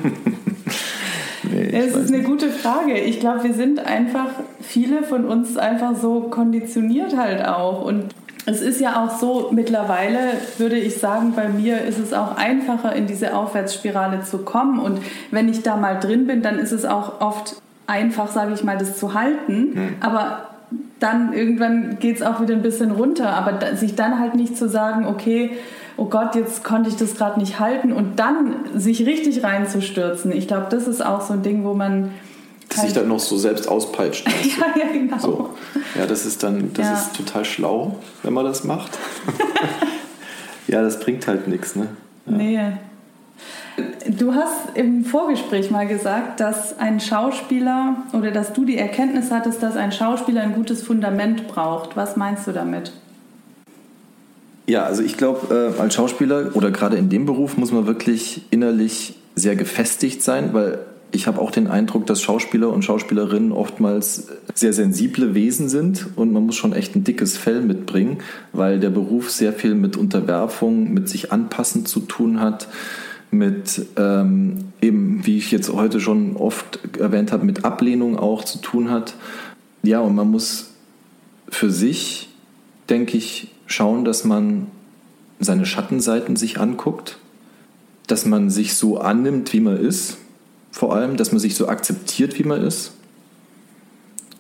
[1.53, 2.99] Nee, Es ist eine gute Frage.
[2.99, 4.29] Ich glaube, wir sind einfach,
[4.61, 7.85] viele von uns einfach so konditioniert halt auch.
[7.85, 8.15] Und
[8.47, 10.19] es ist ja auch so, mittlerweile
[10.59, 14.79] würde ich sagen, bei mir ist es auch einfacher, in diese Aufwärtsspirale zu kommen.
[14.79, 15.01] Und
[15.31, 18.79] wenn ich da mal drin bin, dann ist es auch oft einfach, sage ich mal,
[18.79, 19.97] das zu halten.
[20.01, 20.49] Aber
[21.01, 23.31] dann irgendwann geht es auch wieder ein bisschen runter.
[23.35, 25.51] Aber sich dann halt nicht zu sagen, okay,
[25.97, 30.33] oh Gott, jetzt konnte ich das gerade nicht halten und dann sich richtig reinzustürzen.
[30.33, 32.13] Ich glaube, das ist auch so ein Ding, wo man
[32.73, 34.27] Sich dann noch so selbst auspeitscht.
[34.59, 35.19] ja, ja, genau.
[35.19, 35.51] So.
[35.99, 36.95] Ja, das ist dann, das Ja.
[36.95, 38.97] ist total schlau, wenn man das macht.
[40.69, 41.89] ja, das bringt halt nichts, ne?
[42.27, 42.61] Nee.
[44.07, 49.63] Du hast im Vorgespräch mal gesagt, dass ein Schauspieler oder dass du die Erkenntnis hattest,
[49.63, 51.97] dass ein Schauspieler ein gutes Fundament braucht.
[51.97, 52.93] Was meinst du damit?
[54.67, 58.43] Ja, also ich glaube, äh, als Schauspieler oder gerade in dem Beruf muss man wirklich
[58.51, 60.79] innerlich sehr gefestigt sein, weil
[61.13, 66.33] ich habe auch den Eindruck, dass Schauspieler und Schauspielerinnen oftmals sehr sensible Wesen sind und
[66.33, 68.19] man muss schon echt ein dickes Fell mitbringen,
[68.53, 72.69] weil der Beruf sehr viel mit Unterwerfung, mit sich anpassen zu tun hat,
[73.31, 78.59] mit ähm, eben, wie ich jetzt heute schon oft erwähnt habe, mit Ablehnung auch zu
[78.59, 79.15] tun hat.
[79.83, 80.71] Ja, und man muss
[81.49, 82.29] für sich,
[82.89, 84.67] denke ich, schauen, dass man
[85.39, 87.19] seine Schattenseiten sich anguckt,
[88.07, 90.19] dass man sich so annimmt, wie man ist,
[90.71, 92.93] vor allem, dass man sich so akzeptiert, wie man ist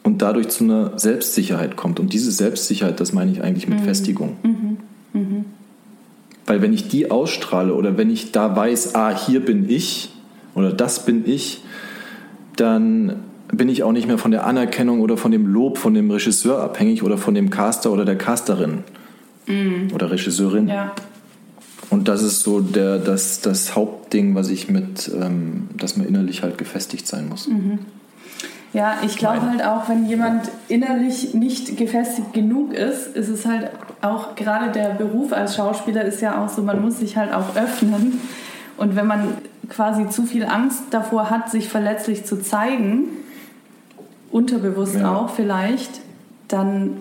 [0.02, 2.00] und dadurch zu einer Selbstsicherheit kommt.
[2.00, 4.36] Und diese Selbstsicherheit, das meine ich eigentlich mit Festigung.
[6.46, 10.12] Weil wenn ich die ausstrahle oder wenn ich da weiß, ah, hier bin ich
[10.54, 11.62] oder das bin ich,
[12.56, 13.16] dann
[13.52, 16.62] bin ich auch nicht mehr von der Anerkennung oder von dem Lob von dem Regisseur
[16.62, 18.84] abhängig oder von dem Caster oder der Casterin
[19.92, 20.68] oder Regisseurin.
[20.68, 20.92] Ja.
[21.90, 26.42] Und das ist so der, das, das Hauptding, was ich mit, ähm, dass man innerlich
[26.42, 27.48] halt gefestigt sein muss.
[28.72, 33.70] Ja, ich glaube halt auch, wenn jemand innerlich nicht gefestigt genug ist, ist es halt
[34.00, 37.56] auch gerade der Beruf als Schauspieler ist ja auch so, man muss sich halt auch
[37.56, 38.20] öffnen.
[38.76, 39.34] Und wenn man
[39.68, 43.06] quasi zu viel Angst davor hat, sich verletzlich zu zeigen,
[44.30, 45.14] unterbewusst Ja.
[45.16, 46.00] auch vielleicht,
[46.46, 46.98] dann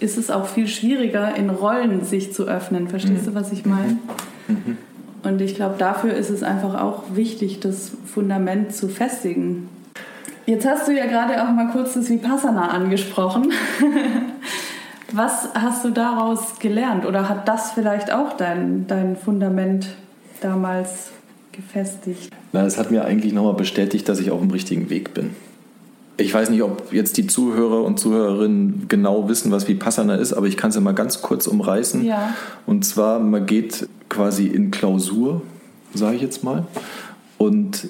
[0.00, 2.88] ist es auch viel schwieriger, in Rollen sich zu öffnen.
[2.88, 3.98] Verstehst du, was ich meine?
[5.22, 9.68] Und ich glaube, dafür ist es einfach auch wichtig, das Fundament zu festigen.
[10.46, 13.52] Jetzt hast du ja gerade auch mal kurz das Vipassana angesprochen.
[15.12, 17.04] Was hast du daraus gelernt?
[17.04, 19.88] Oder hat das vielleicht auch dein, dein Fundament
[20.40, 21.10] damals
[21.52, 22.30] gefestigt?
[22.52, 25.30] Na, es hat mir eigentlich nochmal bestätigt, dass ich auf dem richtigen Weg bin.
[26.16, 30.46] Ich weiß nicht, ob jetzt die Zuhörer und Zuhörerinnen genau wissen, was Vipassana ist, aber
[30.46, 32.04] ich kann es ja mal ganz kurz umreißen.
[32.04, 32.34] Ja.
[32.66, 35.40] Und zwar, man geht quasi in Klausur,
[35.94, 36.66] sage ich jetzt mal,
[37.38, 37.88] und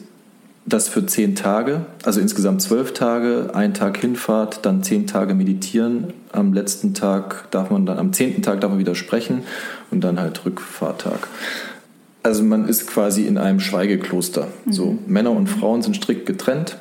[0.66, 6.12] das für zehn Tage, also insgesamt zwölf Tage, ein Tag Hinfahrt, dann zehn Tage meditieren.
[6.32, 9.42] Am letzten Tag darf man dann, am zehnten Tag darf man wieder sprechen
[9.90, 11.26] und dann halt Rückfahrttag.
[12.22, 14.48] Also man ist quasi in einem Schweigekloster.
[14.68, 16.76] So Männer und Frauen sind strikt getrennt.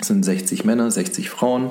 [0.00, 1.70] Es sind 60 Männer, 60 Frauen.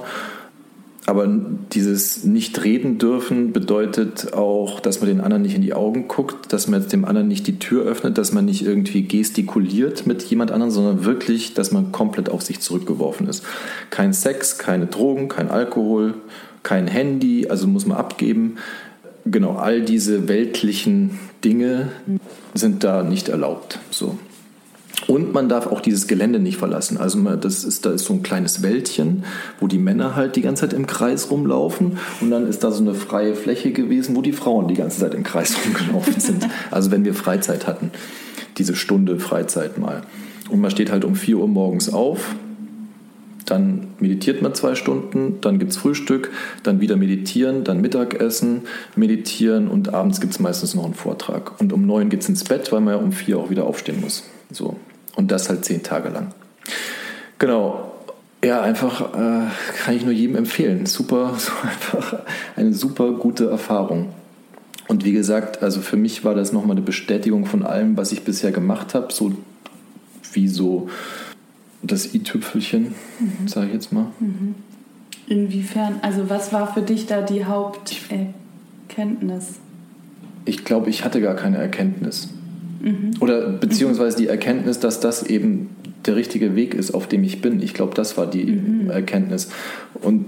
[1.06, 1.28] Aber
[1.74, 6.54] dieses nicht reden dürfen bedeutet auch, dass man den anderen nicht in die Augen guckt,
[6.54, 10.24] dass man jetzt dem anderen nicht die Tür öffnet, dass man nicht irgendwie gestikuliert mit
[10.24, 13.44] jemand anderem, sondern wirklich, dass man komplett auf sich zurückgeworfen ist.
[13.90, 16.14] Kein Sex, keine Drogen, kein Alkohol,
[16.64, 18.56] kein Handy, also muss man abgeben.
[19.26, 21.90] Genau, all diese weltlichen Dinge
[22.54, 23.80] sind da nicht erlaubt.
[23.92, 24.18] So.
[25.08, 26.98] Und man darf auch dieses Gelände nicht verlassen.
[26.98, 29.24] Also das ist, da ist so ein kleines Wäldchen,
[29.60, 31.98] wo die Männer halt die ganze Zeit im Kreis rumlaufen.
[32.22, 35.14] Und dann ist da so eine freie Fläche gewesen, wo die Frauen die ganze Zeit
[35.14, 36.48] im Kreis rumgelaufen sind.
[36.72, 37.92] Also wenn wir Freizeit hatten,
[38.58, 40.04] diese Stunde Freizeit mal.
[40.50, 42.36] Und man steht halt um 4 Uhr morgens auf,
[43.46, 46.32] dann meditiert man zwei Stunden, dann gibt es Frühstück,
[46.64, 48.62] dann wieder meditieren, dann Mittagessen,
[48.96, 51.60] meditieren und abends gibt es meistens noch einen Vortrag.
[51.60, 54.00] Und um neun geht es ins Bett, weil man ja um vier auch wieder aufstehen
[54.02, 54.24] muss.
[54.52, 54.78] So.
[55.16, 56.34] Und das halt zehn Tage lang.
[57.40, 57.92] Genau.
[58.44, 59.48] Ja, einfach äh,
[59.84, 60.86] kann ich nur jedem empfehlen.
[60.86, 62.20] Super, so einfach
[62.56, 64.10] eine super gute Erfahrung.
[64.88, 68.24] Und wie gesagt, also für mich war das nochmal eine Bestätigung von allem, was ich
[68.24, 69.34] bisher gemacht habe, so
[70.34, 70.90] wie so
[71.82, 72.94] das i-Tüpfelchen,
[73.46, 74.08] sage ich jetzt mal.
[75.28, 76.00] Inwiefern?
[76.02, 79.60] Also was war für dich da die Haupterkenntnis?
[80.46, 82.30] Ich glaube, ich hatte gar keine Erkenntnis.
[82.84, 83.12] Mhm.
[83.22, 85.70] Oder beziehungsweise die Erkenntnis, dass das eben
[86.06, 87.62] der richtige Weg ist, auf dem ich bin.
[87.62, 88.90] Ich glaube, das war die mhm.
[88.90, 89.50] Erkenntnis.
[90.02, 90.26] Und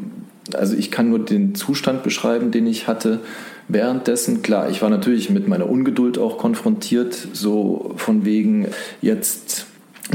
[0.54, 3.20] also ich kann nur den Zustand beschreiben, den ich hatte
[3.68, 4.42] währenddessen.
[4.42, 8.68] Klar, ich war natürlich mit meiner Ungeduld auch konfrontiert, so von wegen,
[9.02, 9.66] jetzt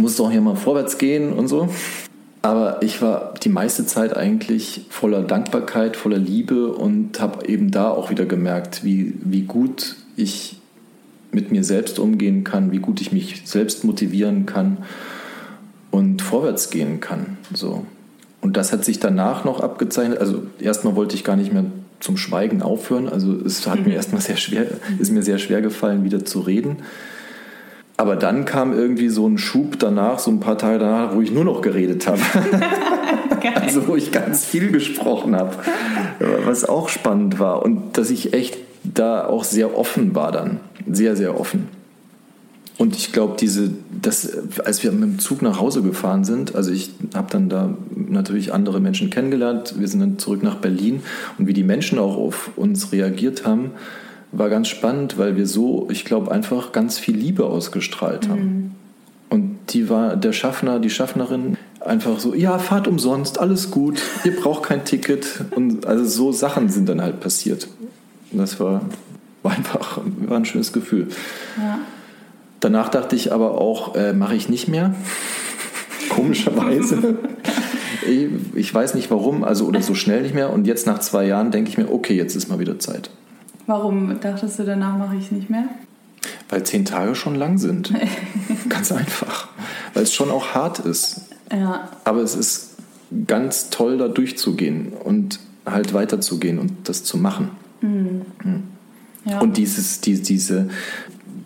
[0.00, 1.68] muss doch hier mal vorwärts gehen und so.
[2.42, 7.90] Aber ich war die meiste Zeit eigentlich voller Dankbarkeit, voller Liebe und habe eben da
[7.90, 10.59] auch wieder gemerkt, wie, wie gut ich
[11.32, 14.78] mit mir selbst umgehen kann, wie gut ich mich selbst motivieren kann
[15.90, 17.38] und vorwärts gehen kann.
[17.52, 17.84] So.
[18.40, 20.18] Und das hat sich danach noch abgezeichnet.
[20.18, 21.64] Also erstmal wollte ich gar nicht mehr
[22.00, 23.08] zum Schweigen aufhören.
[23.08, 23.86] Also es hat mhm.
[23.86, 24.66] mir erstmal sehr schwer,
[24.98, 26.78] ist mir sehr schwer gefallen, wieder zu reden.
[27.96, 31.32] Aber dann kam irgendwie so ein Schub danach, so ein paar Tage danach, wo ich
[31.32, 32.22] nur noch geredet habe.
[33.56, 35.56] also wo ich ganz viel gesprochen habe,
[36.46, 37.62] was auch spannend war.
[37.62, 40.60] Und dass ich echt da auch sehr offen war dann.
[40.88, 41.68] Sehr, sehr offen.
[42.80, 44.30] Und ich glaube, diese, das,
[44.64, 48.54] als wir mit dem Zug nach Hause gefahren sind, also ich habe dann da natürlich
[48.54, 49.74] andere Menschen kennengelernt.
[49.78, 51.02] Wir sind dann zurück nach Berlin
[51.36, 53.72] und wie die Menschen auch auf uns reagiert haben,
[54.32, 58.42] war ganz spannend, weil wir so, ich glaube, einfach ganz viel Liebe ausgestrahlt haben.
[58.42, 58.70] Mhm.
[59.28, 64.34] Und die war der Schaffner, die Schaffnerin, einfach so, ja, fahrt umsonst, alles gut, ihr
[64.34, 65.44] braucht kein Ticket.
[65.54, 67.68] Und also so Sachen sind dann halt passiert.
[68.32, 68.82] Und das war,
[69.42, 71.09] war einfach war ein schönes Gefühl.
[71.59, 71.79] Ja.
[72.61, 74.94] Danach dachte ich aber auch, äh, mache ich nicht mehr.
[76.11, 77.18] Komischerweise.
[78.07, 80.53] ich, ich weiß nicht warum, also oder so schnell nicht mehr.
[80.53, 83.11] Und jetzt nach zwei Jahren denke ich mir, okay, jetzt ist mal wieder Zeit.
[83.66, 85.64] Warum dachtest du, danach mache ich es nicht mehr?
[86.48, 87.94] Weil zehn Tage schon lang sind.
[88.68, 89.48] ganz einfach.
[89.94, 91.22] Weil es schon auch hart ist.
[91.50, 91.88] Ja.
[92.05, 92.76] Aber es ist
[93.26, 97.50] ganz toll, da durchzugehen und halt weiterzugehen und das zu machen.
[97.81, 98.22] Mhm.
[98.42, 98.62] Mhm.
[99.24, 99.40] Ja.
[99.40, 100.68] Und dieses, die, diese,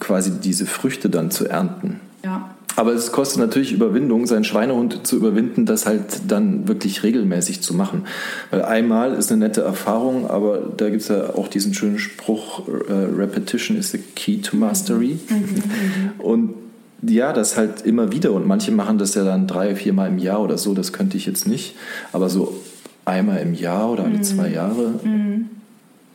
[0.01, 2.01] quasi diese Früchte dann zu ernten.
[2.25, 2.51] Ja.
[2.77, 7.73] Aber es kostet natürlich Überwindung, seinen Schweinehund zu überwinden, das halt dann wirklich regelmäßig zu
[7.73, 8.07] machen.
[8.51, 12.67] Weil einmal ist eine nette Erfahrung, aber da gibt es ja auch diesen schönen Spruch,
[12.69, 15.19] äh, Repetition is the key to mastery.
[15.29, 16.11] Mhm, mhm.
[16.19, 16.55] und
[17.03, 18.33] ja, das halt immer wieder.
[18.33, 21.27] Und manche machen das ja dann drei, viermal im Jahr oder so, das könnte ich
[21.27, 21.77] jetzt nicht.
[22.13, 22.61] Aber so
[23.05, 24.23] einmal im Jahr oder alle mhm.
[24.23, 25.51] zwei Jahre, mhm.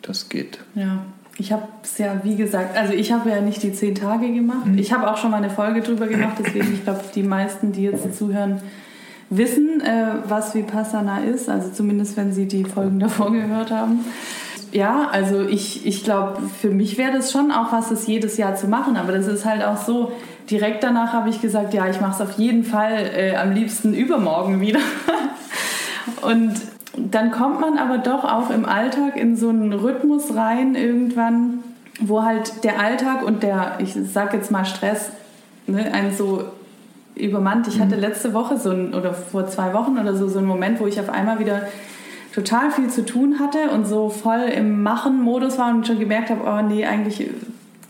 [0.02, 0.60] das geht.
[0.76, 1.06] Ja.
[1.40, 4.66] Ich habe es ja, wie gesagt, also ich habe ja nicht die zehn Tage gemacht.
[4.66, 4.78] Mhm.
[4.78, 7.84] Ich habe auch schon mal eine Folge drüber gemacht, deswegen, ich glaube, die meisten, die
[7.84, 8.62] jetzt zuhören,
[9.30, 14.04] wissen, äh, was Vipassana ist, also zumindest wenn sie die Folgen davor gehört haben.
[14.72, 18.56] Ja, also ich, ich glaube, für mich wäre das schon auch was, das jedes Jahr
[18.56, 20.12] zu machen, aber das ist halt auch so,
[20.52, 23.94] direkt danach habe ich gesagt, ja, ich mache es auf jeden Fall äh, am liebsten
[23.94, 24.80] übermorgen wieder.
[26.22, 26.54] Und
[27.12, 31.64] dann kommt man aber doch auch im Alltag in so einen Rhythmus rein irgendwann,
[32.00, 35.12] wo halt der Alltag und der, ich sag jetzt mal Stress,
[35.68, 36.44] ne, einen so
[37.16, 37.68] übermannt.
[37.68, 38.02] Ich hatte mhm.
[38.02, 41.00] letzte Woche so ein, oder vor zwei Wochen oder so, so einen Moment, wo ich
[41.00, 41.64] auf einmal wieder
[42.34, 46.42] total viel zu tun hatte und so voll im Machen-Modus war und schon gemerkt habe,
[46.46, 47.30] oh nee, eigentlich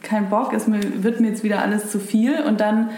[0.01, 2.41] kein Bock, es wird mir jetzt wieder alles zu viel.
[2.41, 2.89] Und dann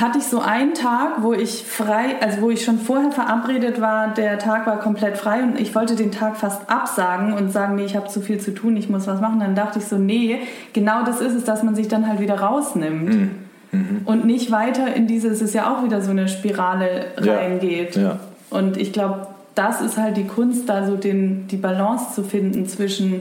[0.00, 4.14] hatte ich so einen Tag, wo ich frei, also wo ich schon vorher verabredet war,
[4.14, 7.84] der Tag war komplett frei und ich wollte den Tag fast absagen und sagen, nee,
[7.84, 9.40] ich habe zu viel zu tun, ich muss was machen.
[9.40, 10.40] Dann dachte ich so, nee,
[10.72, 13.14] genau das ist es, dass man sich dann halt wieder rausnimmt.
[13.14, 13.30] Mhm.
[13.72, 14.00] Mhm.
[14.04, 17.96] Und nicht weiter in dieses, es ist ja auch wieder so eine Spirale reingeht.
[17.96, 18.02] Ja.
[18.02, 18.18] Ja.
[18.50, 22.66] Und ich glaube, das ist halt die Kunst, da so den, die Balance zu finden
[22.66, 23.20] zwischen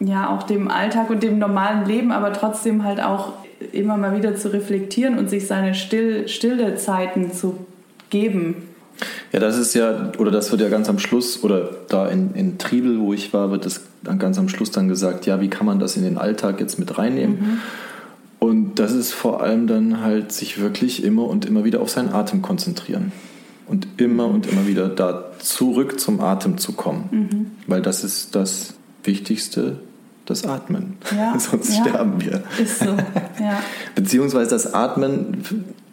[0.00, 3.32] ja auch dem Alltag und dem normalen Leben, aber trotzdem halt auch
[3.72, 7.58] immer mal wieder zu reflektieren und sich seine Still, stille Zeiten zu
[8.10, 8.68] geben.
[9.32, 12.58] Ja, das ist ja, oder das wird ja ganz am Schluss, oder da in, in
[12.58, 15.66] Triebel, wo ich war, wird das dann ganz am Schluss dann gesagt, ja, wie kann
[15.66, 17.38] man das in den Alltag jetzt mit reinnehmen?
[17.40, 17.58] Mhm.
[18.38, 22.12] Und das ist vor allem dann halt sich wirklich immer und immer wieder auf seinen
[22.12, 23.12] Atem konzentrieren.
[23.66, 27.08] Und immer und immer wieder da zurück zum Atem zu kommen.
[27.10, 27.46] Mhm.
[27.66, 29.78] Weil das ist das Wichtigste
[30.26, 30.96] das Atmen.
[31.16, 32.42] Ja, Sonst ja, sterben wir.
[32.60, 33.60] Ist so, ja.
[33.94, 35.44] Beziehungsweise das Atmen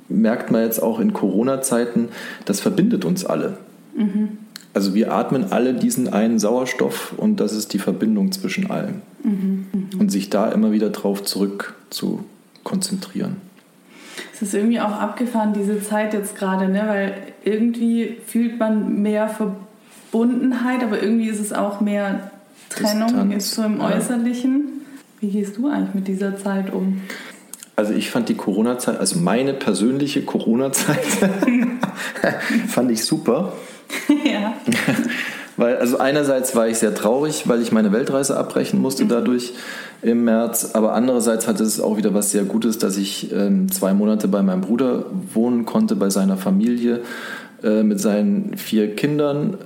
[0.10, 2.10] merkt man jetzt auch in Corona-Zeiten,
[2.46, 3.58] das verbindet uns alle.
[3.96, 4.38] Mhm.
[4.74, 9.02] Also wir atmen alle diesen einen Sauerstoff und das ist die Verbindung zwischen allen.
[9.24, 10.00] Mhm, mh.
[10.00, 12.24] Und sich da immer wieder drauf zurück zu
[12.64, 13.38] konzentrieren.
[14.34, 16.84] Es ist irgendwie auch abgefahren, diese Zeit jetzt gerade, ne?
[16.88, 17.14] weil
[17.44, 22.31] irgendwie fühlt man mehr Verbundenheit, aber irgendwie ist es auch mehr
[22.76, 24.82] Trennung ist so im Äußerlichen.
[25.20, 27.02] Wie gehst du eigentlich mit dieser Zeit um?
[27.76, 31.04] Also ich fand die Corona-Zeit, also meine persönliche Corona-Zeit,
[32.68, 33.54] fand ich super.
[34.26, 34.54] ja.
[35.58, 39.10] weil, also einerseits war ich sehr traurig, weil ich meine Weltreise abbrechen musste mhm.
[39.10, 39.54] dadurch
[40.02, 43.94] im März, aber andererseits hatte es auch wieder was sehr Gutes, dass ich ähm, zwei
[43.94, 47.02] Monate bei meinem Bruder wohnen konnte, bei seiner Familie
[47.64, 49.58] äh, mit seinen vier Kindern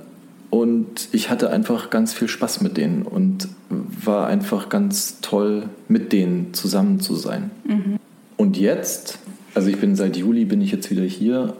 [0.56, 6.14] und ich hatte einfach ganz viel Spaß mit denen und war einfach ganz toll, mit
[6.14, 7.50] denen zusammen zu sein.
[7.64, 7.98] Mhm.
[8.38, 9.18] Und jetzt,
[9.54, 11.52] also ich bin seit Juli bin ich jetzt wieder hier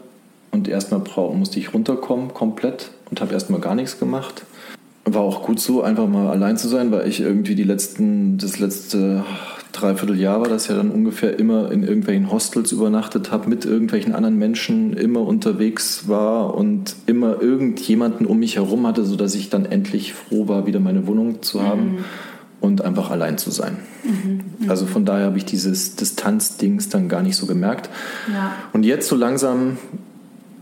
[0.49, 1.03] und erstmal
[1.35, 4.45] musste ich runterkommen komplett und habe erstmal gar nichts gemacht.
[5.09, 8.59] War auch gut so, einfach mal allein zu sein, weil ich irgendwie die letzten, das
[8.59, 9.23] letzte
[9.71, 14.37] Dreivierteljahr war das ja dann ungefähr immer in irgendwelchen Hostels übernachtet habe, mit irgendwelchen anderen
[14.37, 20.13] Menschen immer unterwegs war und immer irgendjemanden um mich herum hatte, sodass ich dann endlich
[20.13, 22.05] froh war, wieder meine Wohnung zu haben mhm.
[22.59, 23.77] und einfach allein zu sein.
[24.03, 24.41] Mhm.
[24.59, 24.69] Mhm.
[24.69, 27.89] Also von daher habe ich dieses Distanzdings dann gar nicht so gemerkt.
[28.33, 28.55] Ja.
[28.73, 29.77] Und jetzt so langsam,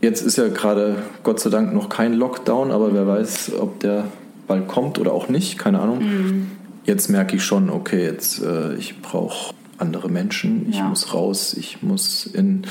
[0.02, 4.06] jetzt ist ja gerade Gott sei Dank noch kein Lockdown, aber wer weiß, ob der
[4.48, 6.00] bald kommt oder auch nicht, keine Ahnung.
[6.00, 6.48] Mhm
[6.86, 10.86] jetzt merke ich schon, okay, jetzt äh, ich brauche andere Menschen, ich ja.
[10.86, 12.66] muss raus, ich muss in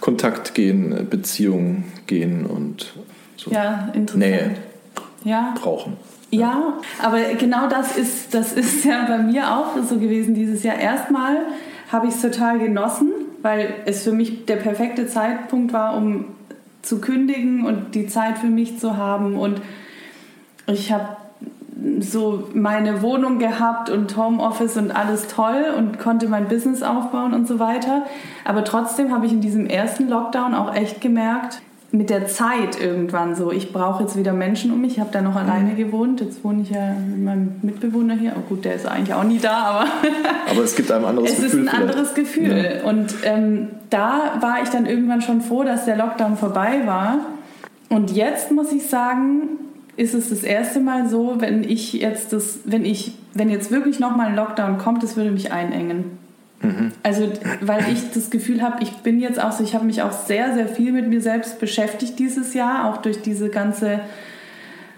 [0.00, 2.92] Kontakt gehen, Beziehungen gehen und
[3.36, 3.90] so ja.
[4.14, 4.56] Nähe
[5.24, 5.54] ja.
[5.60, 5.96] brauchen.
[6.32, 10.78] Ja, aber genau das ist, das ist ja bei mir auch so gewesen dieses Jahr.
[10.78, 11.38] Erstmal
[11.90, 13.10] habe ich es total genossen,
[13.42, 16.26] weil es für mich der perfekte Zeitpunkt war, um
[16.82, 19.36] zu kündigen und die Zeit für mich zu haben.
[19.36, 19.60] Und
[20.66, 21.16] ich habe
[22.00, 27.48] so meine Wohnung gehabt und Homeoffice und alles toll und konnte mein Business aufbauen und
[27.48, 28.04] so weiter.
[28.44, 31.62] Aber trotzdem habe ich in diesem ersten Lockdown auch echt gemerkt,
[31.92, 34.92] mit der Zeit irgendwann so, ich brauche jetzt wieder Menschen um mich.
[34.92, 36.20] Ich habe da noch alleine gewohnt.
[36.20, 38.34] Jetzt wohne ich ja mit meinem Mitbewohner hier.
[38.36, 39.84] Oh gut, der ist eigentlich auch nie da, aber.
[40.50, 41.46] aber es gibt ein anderes Gefühl.
[41.46, 41.82] Es ist ein vielleicht.
[41.82, 42.80] anderes Gefühl.
[42.84, 42.88] Ja.
[42.88, 47.18] Und ähm, da war ich dann irgendwann schon froh, dass der Lockdown vorbei war.
[47.88, 49.58] Und jetzt muss ich sagen,
[50.00, 54.00] ist es das erste Mal so, wenn ich jetzt das, wenn ich, wenn jetzt wirklich
[54.00, 56.18] nochmal ein Lockdown kommt, das würde mich einengen.
[56.62, 56.92] Mhm.
[57.02, 60.12] Also, weil ich das Gefühl habe, ich bin jetzt auch so, ich habe mich auch
[60.12, 64.00] sehr, sehr viel mit mir selbst beschäftigt dieses Jahr, auch durch diese ganze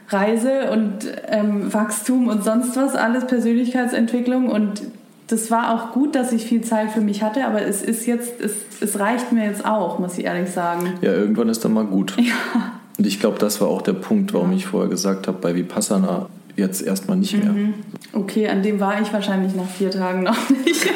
[0.09, 4.83] Reise und ähm, Wachstum und sonst was, alles Persönlichkeitsentwicklung und
[5.27, 8.41] das war auch gut, dass ich viel Zeit für mich hatte, aber es ist jetzt,
[8.41, 10.93] es, es reicht mir jetzt auch, muss ich ehrlich sagen.
[11.01, 12.15] Ja, irgendwann ist dann mal gut.
[12.19, 12.73] Ja.
[13.03, 16.29] Und ich glaube, das war auch der Punkt, warum ich vorher gesagt habe, bei Vipassana
[16.55, 17.51] jetzt erstmal nicht mehr.
[17.51, 17.75] Mhm.
[18.13, 20.89] Okay, an dem war ich wahrscheinlich nach vier Tagen noch nicht.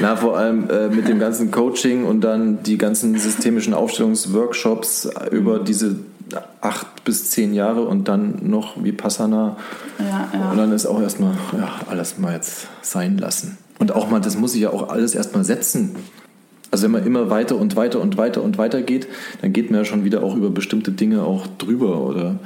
[0.00, 5.60] Na, vor allem äh, mit dem ganzen Coaching und dann die ganzen systemischen Aufstellungsworkshops über
[5.60, 5.94] diese
[6.60, 9.56] acht bis zehn Jahre und dann noch Vipassana.
[10.00, 10.50] Ja, ja.
[10.50, 13.58] Und dann ist auch erstmal, ja, alles mal jetzt sein lassen.
[13.78, 15.94] Und auch mal, das muss ich ja auch alles erstmal setzen.
[16.74, 19.06] Also wenn man immer weiter und weiter und weiter und weiter geht,
[19.42, 22.00] dann geht man ja schon wieder auch über bestimmte Dinge auch drüber.
[22.00, 22.40] Oder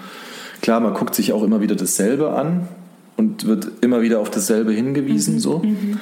[0.61, 2.69] klar, man guckt sich auch immer wieder dasselbe an
[3.17, 5.37] und wird immer wieder auf dasselbe hingewiesen.
[5.37, 5.41] Mhm.
[5.41, 5.59] So.
[5.61, 5.99] Mhm.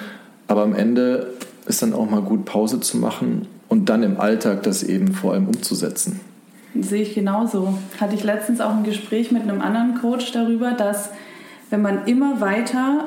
[0.49, 1.35] Aber am Ende
[1.67, 5.35] ist dann auch mal gut, Pause zu machen und dann im Alltag das eben vor
[5.35, 6.19] allem umzusetzen.
[6.81, 7.79] Sehe ich genauso.
[8.01, 11.11] Hatte ich letztens auch ein Gespräch mit einem anderen Coach darüber, dass
[11.71, 13.05] wenn man immer weiter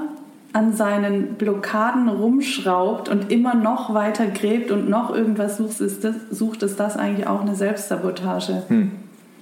[0.54, 6.16] an seinen Blockaden rumschraubt und immer noch weiter gräbt und noch irgendwas sucht, ist das,
[6.32, 8.64] sucht, ist das eigentlich auch eine Selbstsabotage.
[8.68, 8.92] Hm.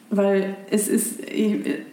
[0.10, 1.20] Weil es ist,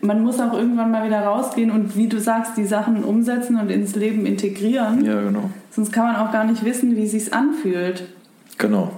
[0.01, 3.71] man muss auch irgendwann mal wieder rausgehen und wie du sagst, die Sachen umsetzen und
[3.71, 5.05] ins Leben integrieren.
[5.05, 5.51] Ja, genau.
[5.71, 8.05] Sonst kann man auch gar nicht wissen, wie es sich anfühlt.
[8.59, 8.93] Genau.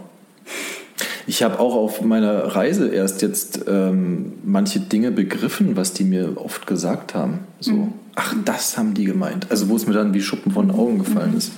[1.26, 6.36] Ich habe auch auf meiner Reise erst jetzt ähm, manche Dinge begriffen, was die mir
[6.36, 7.40] oft gesagt haben.
[7.60, 7.92] So, mhm.
[8.14, 9.48] ach, das haben die gemeint.
[9.50, 11.38] Also wo es mir dann wie Schuppen von den Augen gefallen mhm.
[11.38, 11.52] ist.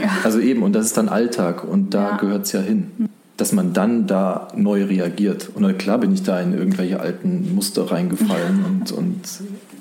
[0.00, 0.10] Ja.
[0.24, 2.16] Also eben, und das ist dann Alltag und da ja.
[2.16, 3.08] gehört es ja hin.
[3.36, 5.50] Dass man dann da neu reagiert.
[5.54, 9.20] Und klar bin ich da in irgendwelche alten Muster reingefallen und, und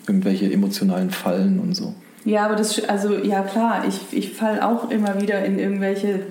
[0.07, 1.93] irgendwelche emotionalen Fallen und so.
[2.25, 6.21] Ja, aber das, also ja klar, ich, ich falle auch immer wieder in irgendwelche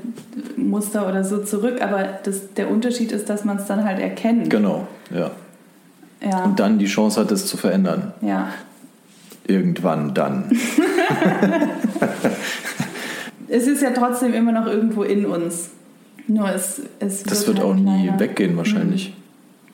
[0.57, 4.51] Muster oder so zurück, aber das, der Unterschied ist, dass man es dann halt erkennt.
[4.51, 5.31] Genau, ja.
[6.23, 6.45] ja.
[6.45, 8.13] Und dann die Chance hat, es zu verändern.
[8.21, 8.49] Ja.
[9.47, 10.51] Irgendwann dann.
[13.49, 15.71] es ist ja trotzdem immer noch irgendwo in uns.
[16.27, 19.09] Nur es, es Das wird, wird halt auch nie weggehen wahrscheinlich.
[19.09, 19.15] Mhm.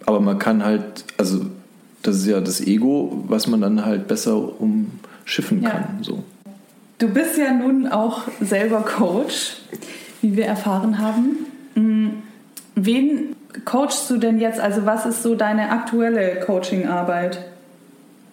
[0.06, 1.46] Aber man kann halt, also
[2.02, 4.92] das ist ja das Ego, was man dann halt besser um
[5.24, 5.70] schiffen ja.
[5.70, 5.98] kann.
[6.02, 6.22] So.
[6.98, 9.56] Du bist ja nun auch selber Coach,
[10.22, 11.46] wie wir erfahren haben.
[11.74, 12.08] Mm,
[12.74, 14.60] wen coachst du denn jetzt?
[14.60, 17.44] Also was ist so deine aktuelle Coachingarbeit?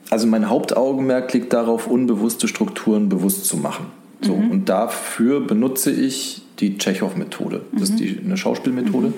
[0.10, 3.88] Also mein Hauptaugenmerk liegt darauf, unbewusste Strukturen bewusst zu machen.
[4.22, 4.52] So, mhm.
[4.52, 7.62] Und dafür benutze ich die Tschechow-Methode.
[7.72, 7.96] Das mhm.
[7.96, 9.08] ist die, eine Schauspielmethode.
[9.08, 9.14] Mhm.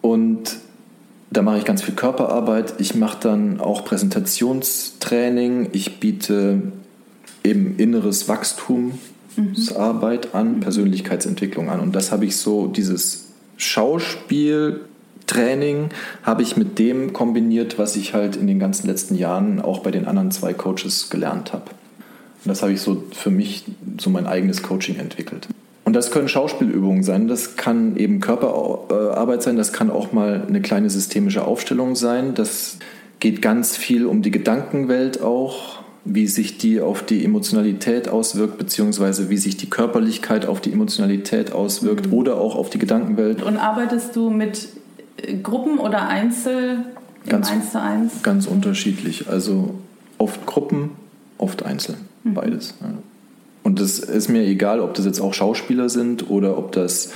[0.00, 0.56] Und
[1.34, 2.74] Da mache ich ganz viel Körperarbeit.
[2.78, 5.70] Ich mache dann auch Präsentationstraining.
[5.72, 6.62] Ich biete
[7.42, 11.80] eben inneres Wachstumsarbeit an, Persönlichkeitsentwicklung an.
[11.80, 15.88] Und das habe ich so, dieses Schauspieltraining
[16.22, 19.90] habe ich mit dem kombiniert, was ich halt in den ganzen letzten Jahren auch bei
[19.90, 21.72] den anderen zwei Coaches gelernt habe.
[22.44, 23.64] Und das habe ich so für mich
[23.98, 25.48] so mein eigenes Coaching entwickelt.
[25.84, 30.62] Und das können Schauspielübungen sein, das kann eben Körperarbeit sein, das kann auch mal eine
[30.62, 32.34] kleine systemische Aufstellung sein.
[32.34, 32.78] Das
[33.20, 39.30] geht ganz viel um die Gedankenwelt auch, wie sich die auf die Emotionalität auswirkt, beziehungsweise
[39.30, 42.14] wie sich die Körperlichkeit auf die Emotionalität auswirkt mhm.
[42.14, 43.42] oder auch auf die Gedankenwelt.
[43.42, 44.68] Und arbeitest du mit
[45.42, 46.84] Gruppen oder Einzel?
[47.28, 48.22] Ganz, eins zu eins?
[48.22, 49.28] Ganz unterschiedlich.
[49.28, 49.74] Also
[50.18, 50.90] oft Gruppen,
[51.38, 51.96] oft Einzel.
[52.22, 52.34] Mhm.
[52.34, 52.74] Beides.
[52.80, 52.88] Ja.
[53.64, 57.10] Und es ist mir egal, ob das jetzt auch Schauspieler sind oder ob das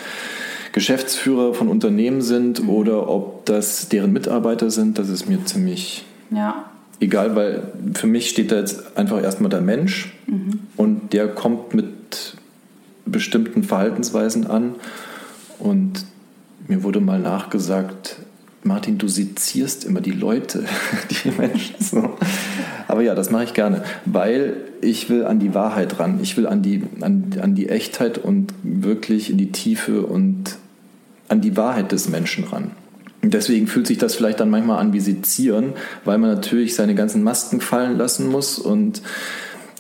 [0.72, 2.70] Geschäftsführer von Unternehmen sind mhm.
[2.70, 4.98] oder ob das deren Mitarbeiter sind.
[4.98, 6.64] Das ist mir ziemlich ja.
[7.00, 7.62] egal, weil
[7.94, 10.60] für mich steht da jetzt einfach erstmal der Mensch mhm.
[10.76, 12.34] und der kommt mit
[13.04, 14.74] bestimmten Verhaltensweisen an.
[15.58, 16.04] Und
[16.66, 18.16] mir wurde mal nachgesagt,
[18.62, 20.64] Martin, du sezierst immer die Leute,
[21.24, 21.76] die Menschen.
[21.80, 22.16] So.
[22.88, 26.18] Aber ja, das mache ich gerne, weil ich will an die Wahrheit ran.
[26.22, 30.56] Ich will an die, an, an die Echtheit und wirklich in die Tiefe und
[31.28, 32.70] an die Wahrheit des Menschen ran.
[33.22, 35.74] Und deswegen fühlt sich das vielleicht dann manchmal an wie Sezieren,
[36.04, 39.02] weil man natürlich seine ganzen Masken fallen lassen muss und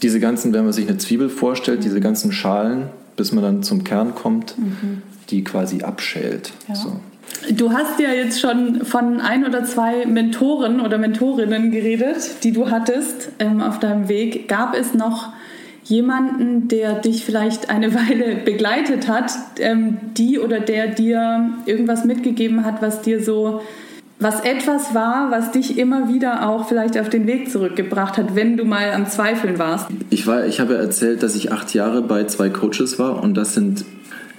[0.02, 3.84] diese ganzen, wenn man sich eine Zwiebel vorstellt, diese ganzen Schalen, bis man dann zum
[3.84, 5.02] Kern kommt, mhm.
[5.30, 6.52] die quasi abschält.
[6.68, 6.74] Ja.
[6.74, 7.00] So.
[7.50, 12.70] Du hast ja jetzt schon von ein oder zwei Mentoren oder Mentorinnen geredet, die du
[12.70, 14.48] hattest ähm, auf deinem Weg.
[14.48, 15.32] Gab es noch
[15.84, 22.64] jemanden, der dich vielleicht eine Weile begleitet hat, ähm, die oder der dir irgendwas mitgegeben
[22.64, 23.62] hat, was dir so,
[24.20, 28.56] was etwas war, was dich immer wieder auch vielleicht auf den Weg zurückgebracht hat, wenn
[28.56, 29.88] du mal am Zweifeln warst?
[30.10, 33.54] Ich, war, ich habe erzählt, dass ich acht Jahre bei zwei Coaches war und das
[33.54, 33.84] sind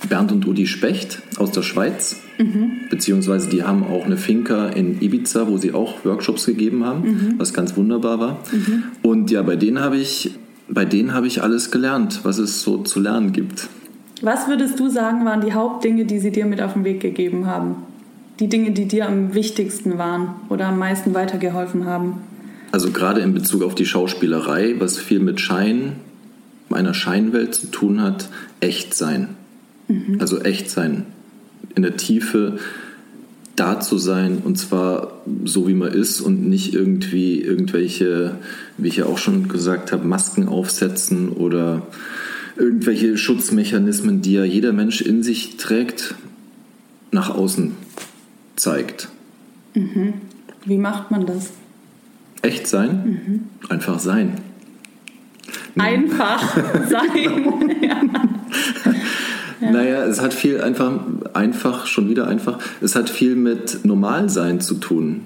[0.08, 2.22] Bernd und Udi Specht aus der Schweiz.
[2.38, 2.88] Mhm.
[2.89, 7.34] Beziehungsweise die haben auch eine Finca in Ibiza, wo sie auch Workshops gegeben haben, mhm.
[7.38, 8.39] was ganz wunderbar war.
[8.52, 8.84] Mhm.
[9.02, 10.36] Und ja, bei denen habe ich,
[10.70, 13.68] bei denen habe ich alles gelernt, was es so zu lernen gibt.
[14.22, 17.45] Was würdest du sagen, waren die Hauptdinge, die sie dir mit auf den Weg gegeben
[17.45, 17.76] haben?
[18.39, 22.22] Die Dinge, die dir am wichtigsten waren oder am meisten weitergeholfen haben?
[22.72, 25.93] Also gerade in Bezug auf die Schauspielerei, was viel mit Schein,
[26.70, 28.30] einer Scheinwelt zu tun hat,
[28.60, 29.30] echt sein.
[29.90, 30.18] Mhm.
[30.20, 31.06] Also echt sein,
[31.76, 32.60] in der Tiefe
[33.56, 38.36] da zu sein und zwar so wie man ist und nicht irgendwie irgendwelche,
[38.78, 41.82] wie ich ja auch schon gesagt habe, Masken aufsetzen oder
[42.56, 46.16] irgendwelche Schutzmechanismen, die ja jeder Mensch in sich trägt,
[47.12, 47.74] nach außen
[48.56, 49.10] zeigt.
[49.74, 50.14] Mhm.
[50.66, 51.52] Wie macht man das?
[52.42, 53.50] Echt sein?
[53.62, 53.70] Mhm.
[53.70, 54.36] Einfach sein.
[55.78, 56.56] Einfach
[56.90, 57.76] sein.
[57.82, 58.02] ja.
[59.62, 59.72] Ja.
[59.72, 60.99] Naja, es hat viel einfach,
[61.34, 65.22] einfach, schon wieder einfach, es hat viel mit Normalsein zu tun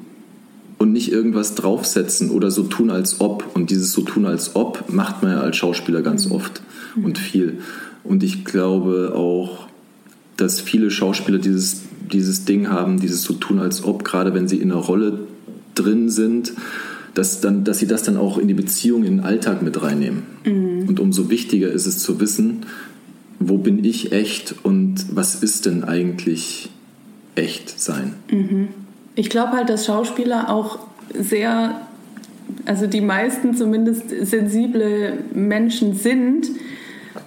[0.79, 3.55] und nicht irgendwas draufsetzen oder so tun als ob.
[3.55, 6.31] Und dieses so tun als ob macht man ja als Schauspieler ganz mhm.
[6.33, 6.61] oft
[6.95, 7.05] mhm.
[7.05, 7.59] und viel.
[8.03, 9.67] Und ich glaube auch,
[10.35, 14.57] dass viele Schauspieler dieses, dieses Ding haben, dieses so tun als ob, gerade wenn sie
[14.57, 15.19] in einer Rolle
[15.75, 16.53] drin sind,
[17.13, 20.23] dass, dann, dass sie das dann auch in die Beziehung, in den Alltag mit reinnehmen.
[20.43, 20.89] Mhm.
[20.89, 22.65] Und umso wichtiger ist es zu wissen,
[23.49, 26.69] wo bin ich echt und was ist denn eigentlich
[27.35, 28.13] echt sein?
[28.31, 28.69] Mhm.
[29.15, 30.79] Ich glaube halt, dass Schauspieler auch
[31.13, 31.81] sehr,
[32.65, 36.47] also die meisten zumindest sensible Menschen sind.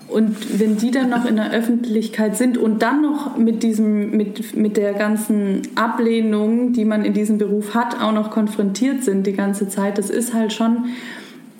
[0.08, 4.56] Und wenn die dann noch in der Öffentlichkeit sind und dann noch mit diesem, mit,
[4.56, 9.32] mit der ganzen Ablehnung, die man in diesem Beruf hat, auch noch konfrontiert sind die
[9.32, 10.86] ganze Zeit, das ist halt schon,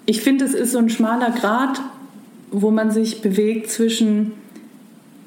[0.07, 1.80] ich finde, es ist so ein schmaler Grad,
[2.52, 4.32] wo man sich bewegt zwischen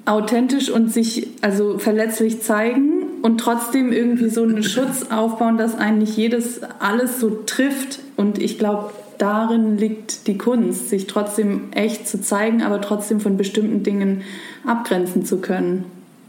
[0.10, 6.18] authentisch und sich also verletzlich zeigen und trotzdem irgendwie so einen Schutz aufbauen, dass eigentlich
[6.18, 8.00] jedes alles so trifft.
[8.18, 8.90] Und ich glaube,
[9.20, 14.22] darin liegt die Kunst, sich trotzdem echt zu zeigen, aber trotzdem von bestimmten Dingen
[14.66, 15.86] abgrenzen zu können.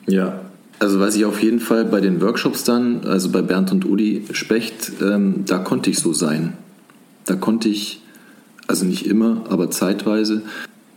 [0.06, 0.40] Ja,
[0.78, 4.24] also was ich auf jeden Fall bei den Workshops dann, also bei Bernd und Uli
[4.32, 6.54] Specht, ähm, da konnte ich so sein.
[7.24, 8.02] Da konnte ich,
[8.66, 10.42] also nicht immer, aber zeitweise,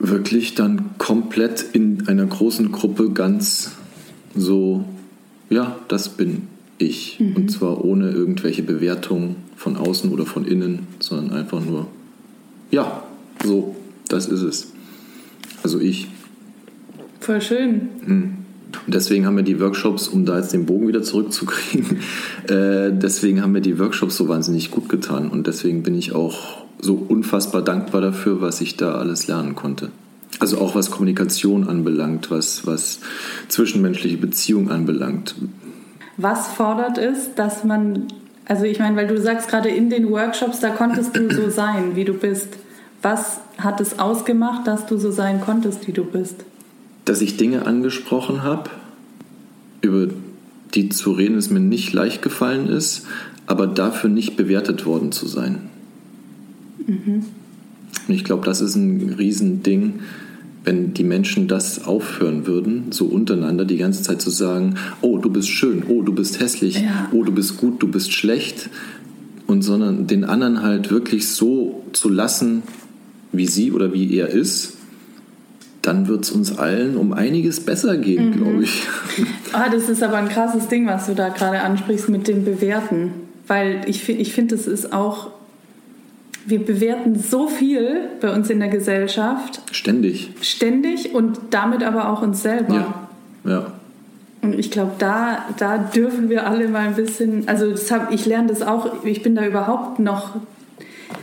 [0.03, 3.71] wirklich dann komplett in einer großen Gruppe ganz
[4.35, 4.85] so,
[5.49, 6.43] ja, das bin
[6.77, 7.19] ich.
[7.19, 7.35] Mhm.
[7.35, 11.87] Und zwar ohne irgendwelche Bewertungen von außen oder von innen, sondern einfach nur,
[12.71, 13.03] ja,
[13.43, 13.75] so,
[14.09, 14.73] das ist es.
[15.63, 16.07] Also ich.
[17.19, 17.89] Voll schön.
[18.05, 18.33] Mhm.
[18.85, 21.99] Und deswegen haben wir die Workshops, um da jetzt den Bogen wieder zurückzukriegen,
[22.47, 25.29] äh, deswegen haben mir die Workshops so wahnsinnig gut getan.
[25.29, 29.89] Und deswegen bin ich auch so unfassbar dankbar dafür, was ich da alles lernen konnte.
[30.39, 32.99] Also auch was Kommunikation anbelangt, was, was
[33.47, 35.35] zwischenmenschliche Beziehungen anbelangt.
[36.17, 38.07] Was fordert es, dass man,
[38.45, 41.95] also ich meine, weil du sagst gerade in den Workshops, da konntest du so sein,
[41.95, 42.49] wie du bist.
[43.01, 46.35] Was hat es ausgemacht, dass du so sein konntest, wie du bist?
[47.05, 48.69] Dass ich Dinge angesprochen habe,
[49.81, 50.07] über
[50.73, 53.05] die zu reden es mir nicht leicht gefallen ist,
[53.45, 55.69] aber dafür nicht bewertet worden zu sein.
[56.87, 57.25] Mhm.
[58.07, 59.99] Und ich glaube, das ist ein Riesending,
[60.65, 65.29] wenn die Menschen das aufhören würden, so untereinander die ganze Zeit zu sagen, oh, du
[65.29, 67.09] bist schön, oh, du bist hässlich, ja.
[67.11, 68.69] oh, du bist gut, du bist schlecht,
[69.47, 72.63] und sondern den anderen halt wirklich so zu lassen,
[73.31, 74.77] wie sie oder wie er ist,
[75.81, 78.33] dann wird es uns allen um einiges besser gehen, mhm.
[78.33, 78.87] glaube ich.
[79.55, 83.11] Ah, das ist aber ein krasses Ding, was du da gerade ansprichst mit dem Bewerten.
[83.45, 85.29] Weil ich, ich finde, das ist auch
[86.45, 89.61] wir bewerten so viel bei uns in der Gesellschaft.
[89.71, 90.31] Ständig.
[90.41, 92.93] Ständig und damit aber auch uns selber.
[93.43, 93.51] Ja.
[93.51, 93.73] ja.
[94.41, 98.25] Und ich glaube, da, da dürfen wir alle mal ein bisschen, also das hab, ich
[98.25, 100.35] lerne das auch, ich bin da überhaupt noch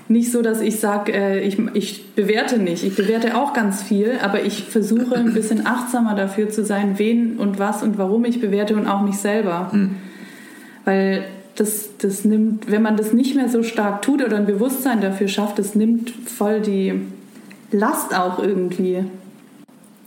[0.09, 2.83] nicht so, dass ich sage, äh, ich, ich bewerte nicht.
[2.83, 7.37] Ich bewerte auch ganz viel, aber ich versuche ein bisschen achtsamer dafür zu sein, wen
[7.37, 9.69] und was und warum ich bewerte und auch mich selber.
[9.71, 9.97] Hm.
[10.85, 11.25] Weil
[11.61, 15.29] das, das nimmt, wenn man das nicht mehr so stark tut oder ein Bewusstsein dafür
[15.29, 17.03] schafft, das nimmt voll die
[17.71, 19.05] Last auch irgendwie.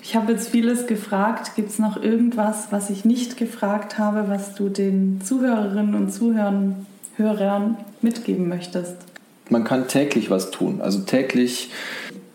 [0.02, 1.52] Ich habe jetzt vieles gefragt.
[1.56, 6.88] Gibt es noch irgendwas, was ich nicht gefragt habe, was du den Zuhörerinnen und Zuhörern
[7.16, 8.96] Hörern mitgeben möchtest?
[9.50, 10.82] Man kann täglich was tun.
[10.82, 11.70] Also täglich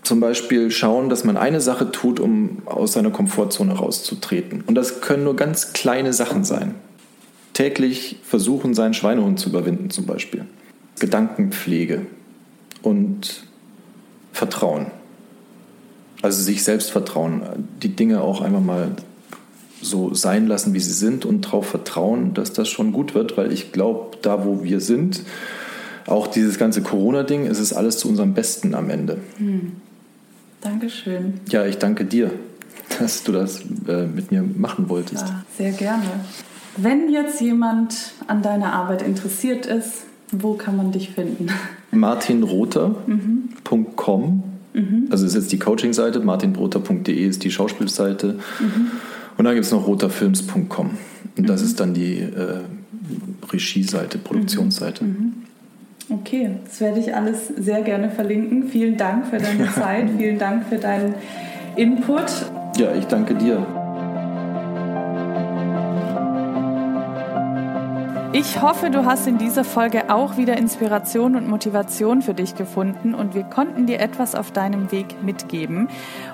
[0.04, 4.62] zum Beispiel schauen, dass man eine Sache tut, um aus seiner Komfortzone rauszutreten.
[4.64, 6.76] Und das können nur ganz kleine Sachen sein
[7.58, 10.44] täglich versuchen, seinen Schweinehund zu überwinden zum Beispiel.
[11.00, 12.06] Gedankenpflege
[12.82, 13.42] und
[14.32, 14.86] Vertrauen.
[16.22, 17.42] Also sich selbst vertrauen.
[17.82, 18.92] Die Dinge auch einfach mal
[19.82, 23.52] so sein lassen, wie sie sind und darauf vertrauen, dass das schon gut wird, weil
[23.52, 25.22] ich glaube, da wo wir sind,
[26.06, 29.18] auch dieses ganze Corona-Ding, es ist alles zu unserem Besten am Ende.
[29.38, 29.72] Hm.
[30.60, 31.40] Dankeschön.
[31.48, 32.30] Ja, ich danke dir,
[33.00, 35.26] dass du das äh, mit mir machen wolltest.
[35.26, 36.04] Ja, sehr gerne.
[36.80, 41.48] Wenn jetzt jemand an deiner Arbeit interessiert ist, wo kann man dich finden?
[41.90, 45.08] martinroter.com mhm.
[45.10, 48.38] Also ist jetzt die Coaching-Seite, martinroter.de ist die Schauspielseite.
[48.60, 48.92] Mhm.
[49.36, 50.90] Und dann gibt es noch roterfilms.com.
[51.36, 51.66] Und das mhm.
[51.66, 52.60] ist dann die äh,
[53.50, 55.04] Regie-Seite, Produktionsseite.
[55.04, 55.10] Mhm.
[55.10, 55.32] Mhm.
[56.10, 58.68] Okay, das werde ich alles sehr gerne verlinken.
[58.68, 61.14] Vielen Dank für deine Zeit, vielen Dank für deinen
[61.76, 62.46] Input.
[62.78, 63.66] Ja, ich danke dir.
[68.38, 73.12] Ich hoffe, du hast in dieser Folge auch wieder Inspiration und Motivation für dich gefunden
[73.12, 75.88] und wir konnten dir etwas auf deinem Weg mitgeben.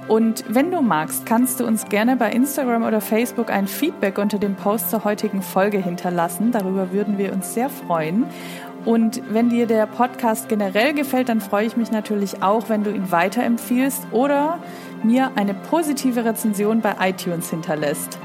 [0.07, 4.39] Und wenn du magst, kannst du uns gerne bei Instagram oder Facebook ein Feedback unter
[4.39, 6.53] dem Post zur heutigen Folge hinterlassen.
[6.53, 8.27] Darüber würden wir uns sehr freuen.
[8.85, 12.91] Und wenn dir der Podcast generell gefällt, dann freue ich mich natürlich auch, wenn du
[12.91, 14.59] ihn weiterempfiehlst oder
[15.03, 18.19] mir eine positive Rezension bei iTunes hinterlässt.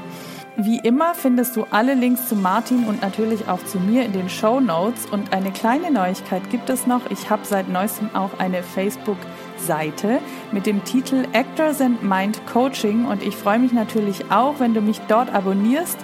[0.62, 4.28] Wie immer findest du alle Links zu Martin und natürlich auch zu mir in den
[4.28, 5.06] Show Notes.
[5.06, 7.00] Und eine kleine Neuigkeit gibt es noch.
[7.10, 10.18] Ich habe seit neuestem auch eine Facebook-Seite
[10.52, 13.06] mit dem Titel Actors and Mind Coaching.
[13.06, 15.96] Und ich freue mich natürlich auch, wenn du mich dort abonnierst.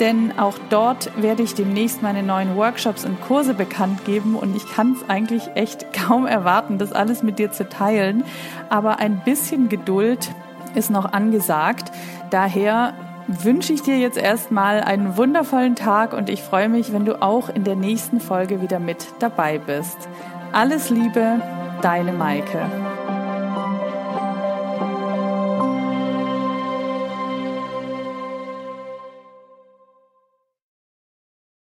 [0.00, 4.66] Denn auch dort werde ich demnächst meine neuen Workshops und Kurse bekannt geben und ich
[4.66, 8.24] kann es eigentlich echt kaum erwarten, das alles mit dir zu teilen.
[8.68, 10.32] Aber ein bisschen Geduld
[10.74, 11.92] ist noch angesagt.
[12.30, 12.94] Daher
[13.26, 17.48] wünsche ich dir jetzt erstmal einen wundervollen Tag und ich freue mich, wenn du auch
[17.48, 19.96] in der nächsten Folge wieder mit dabei bist.
[20.52, 21.40] Alles Liebe,
[21.82, 22.91] deine Maike.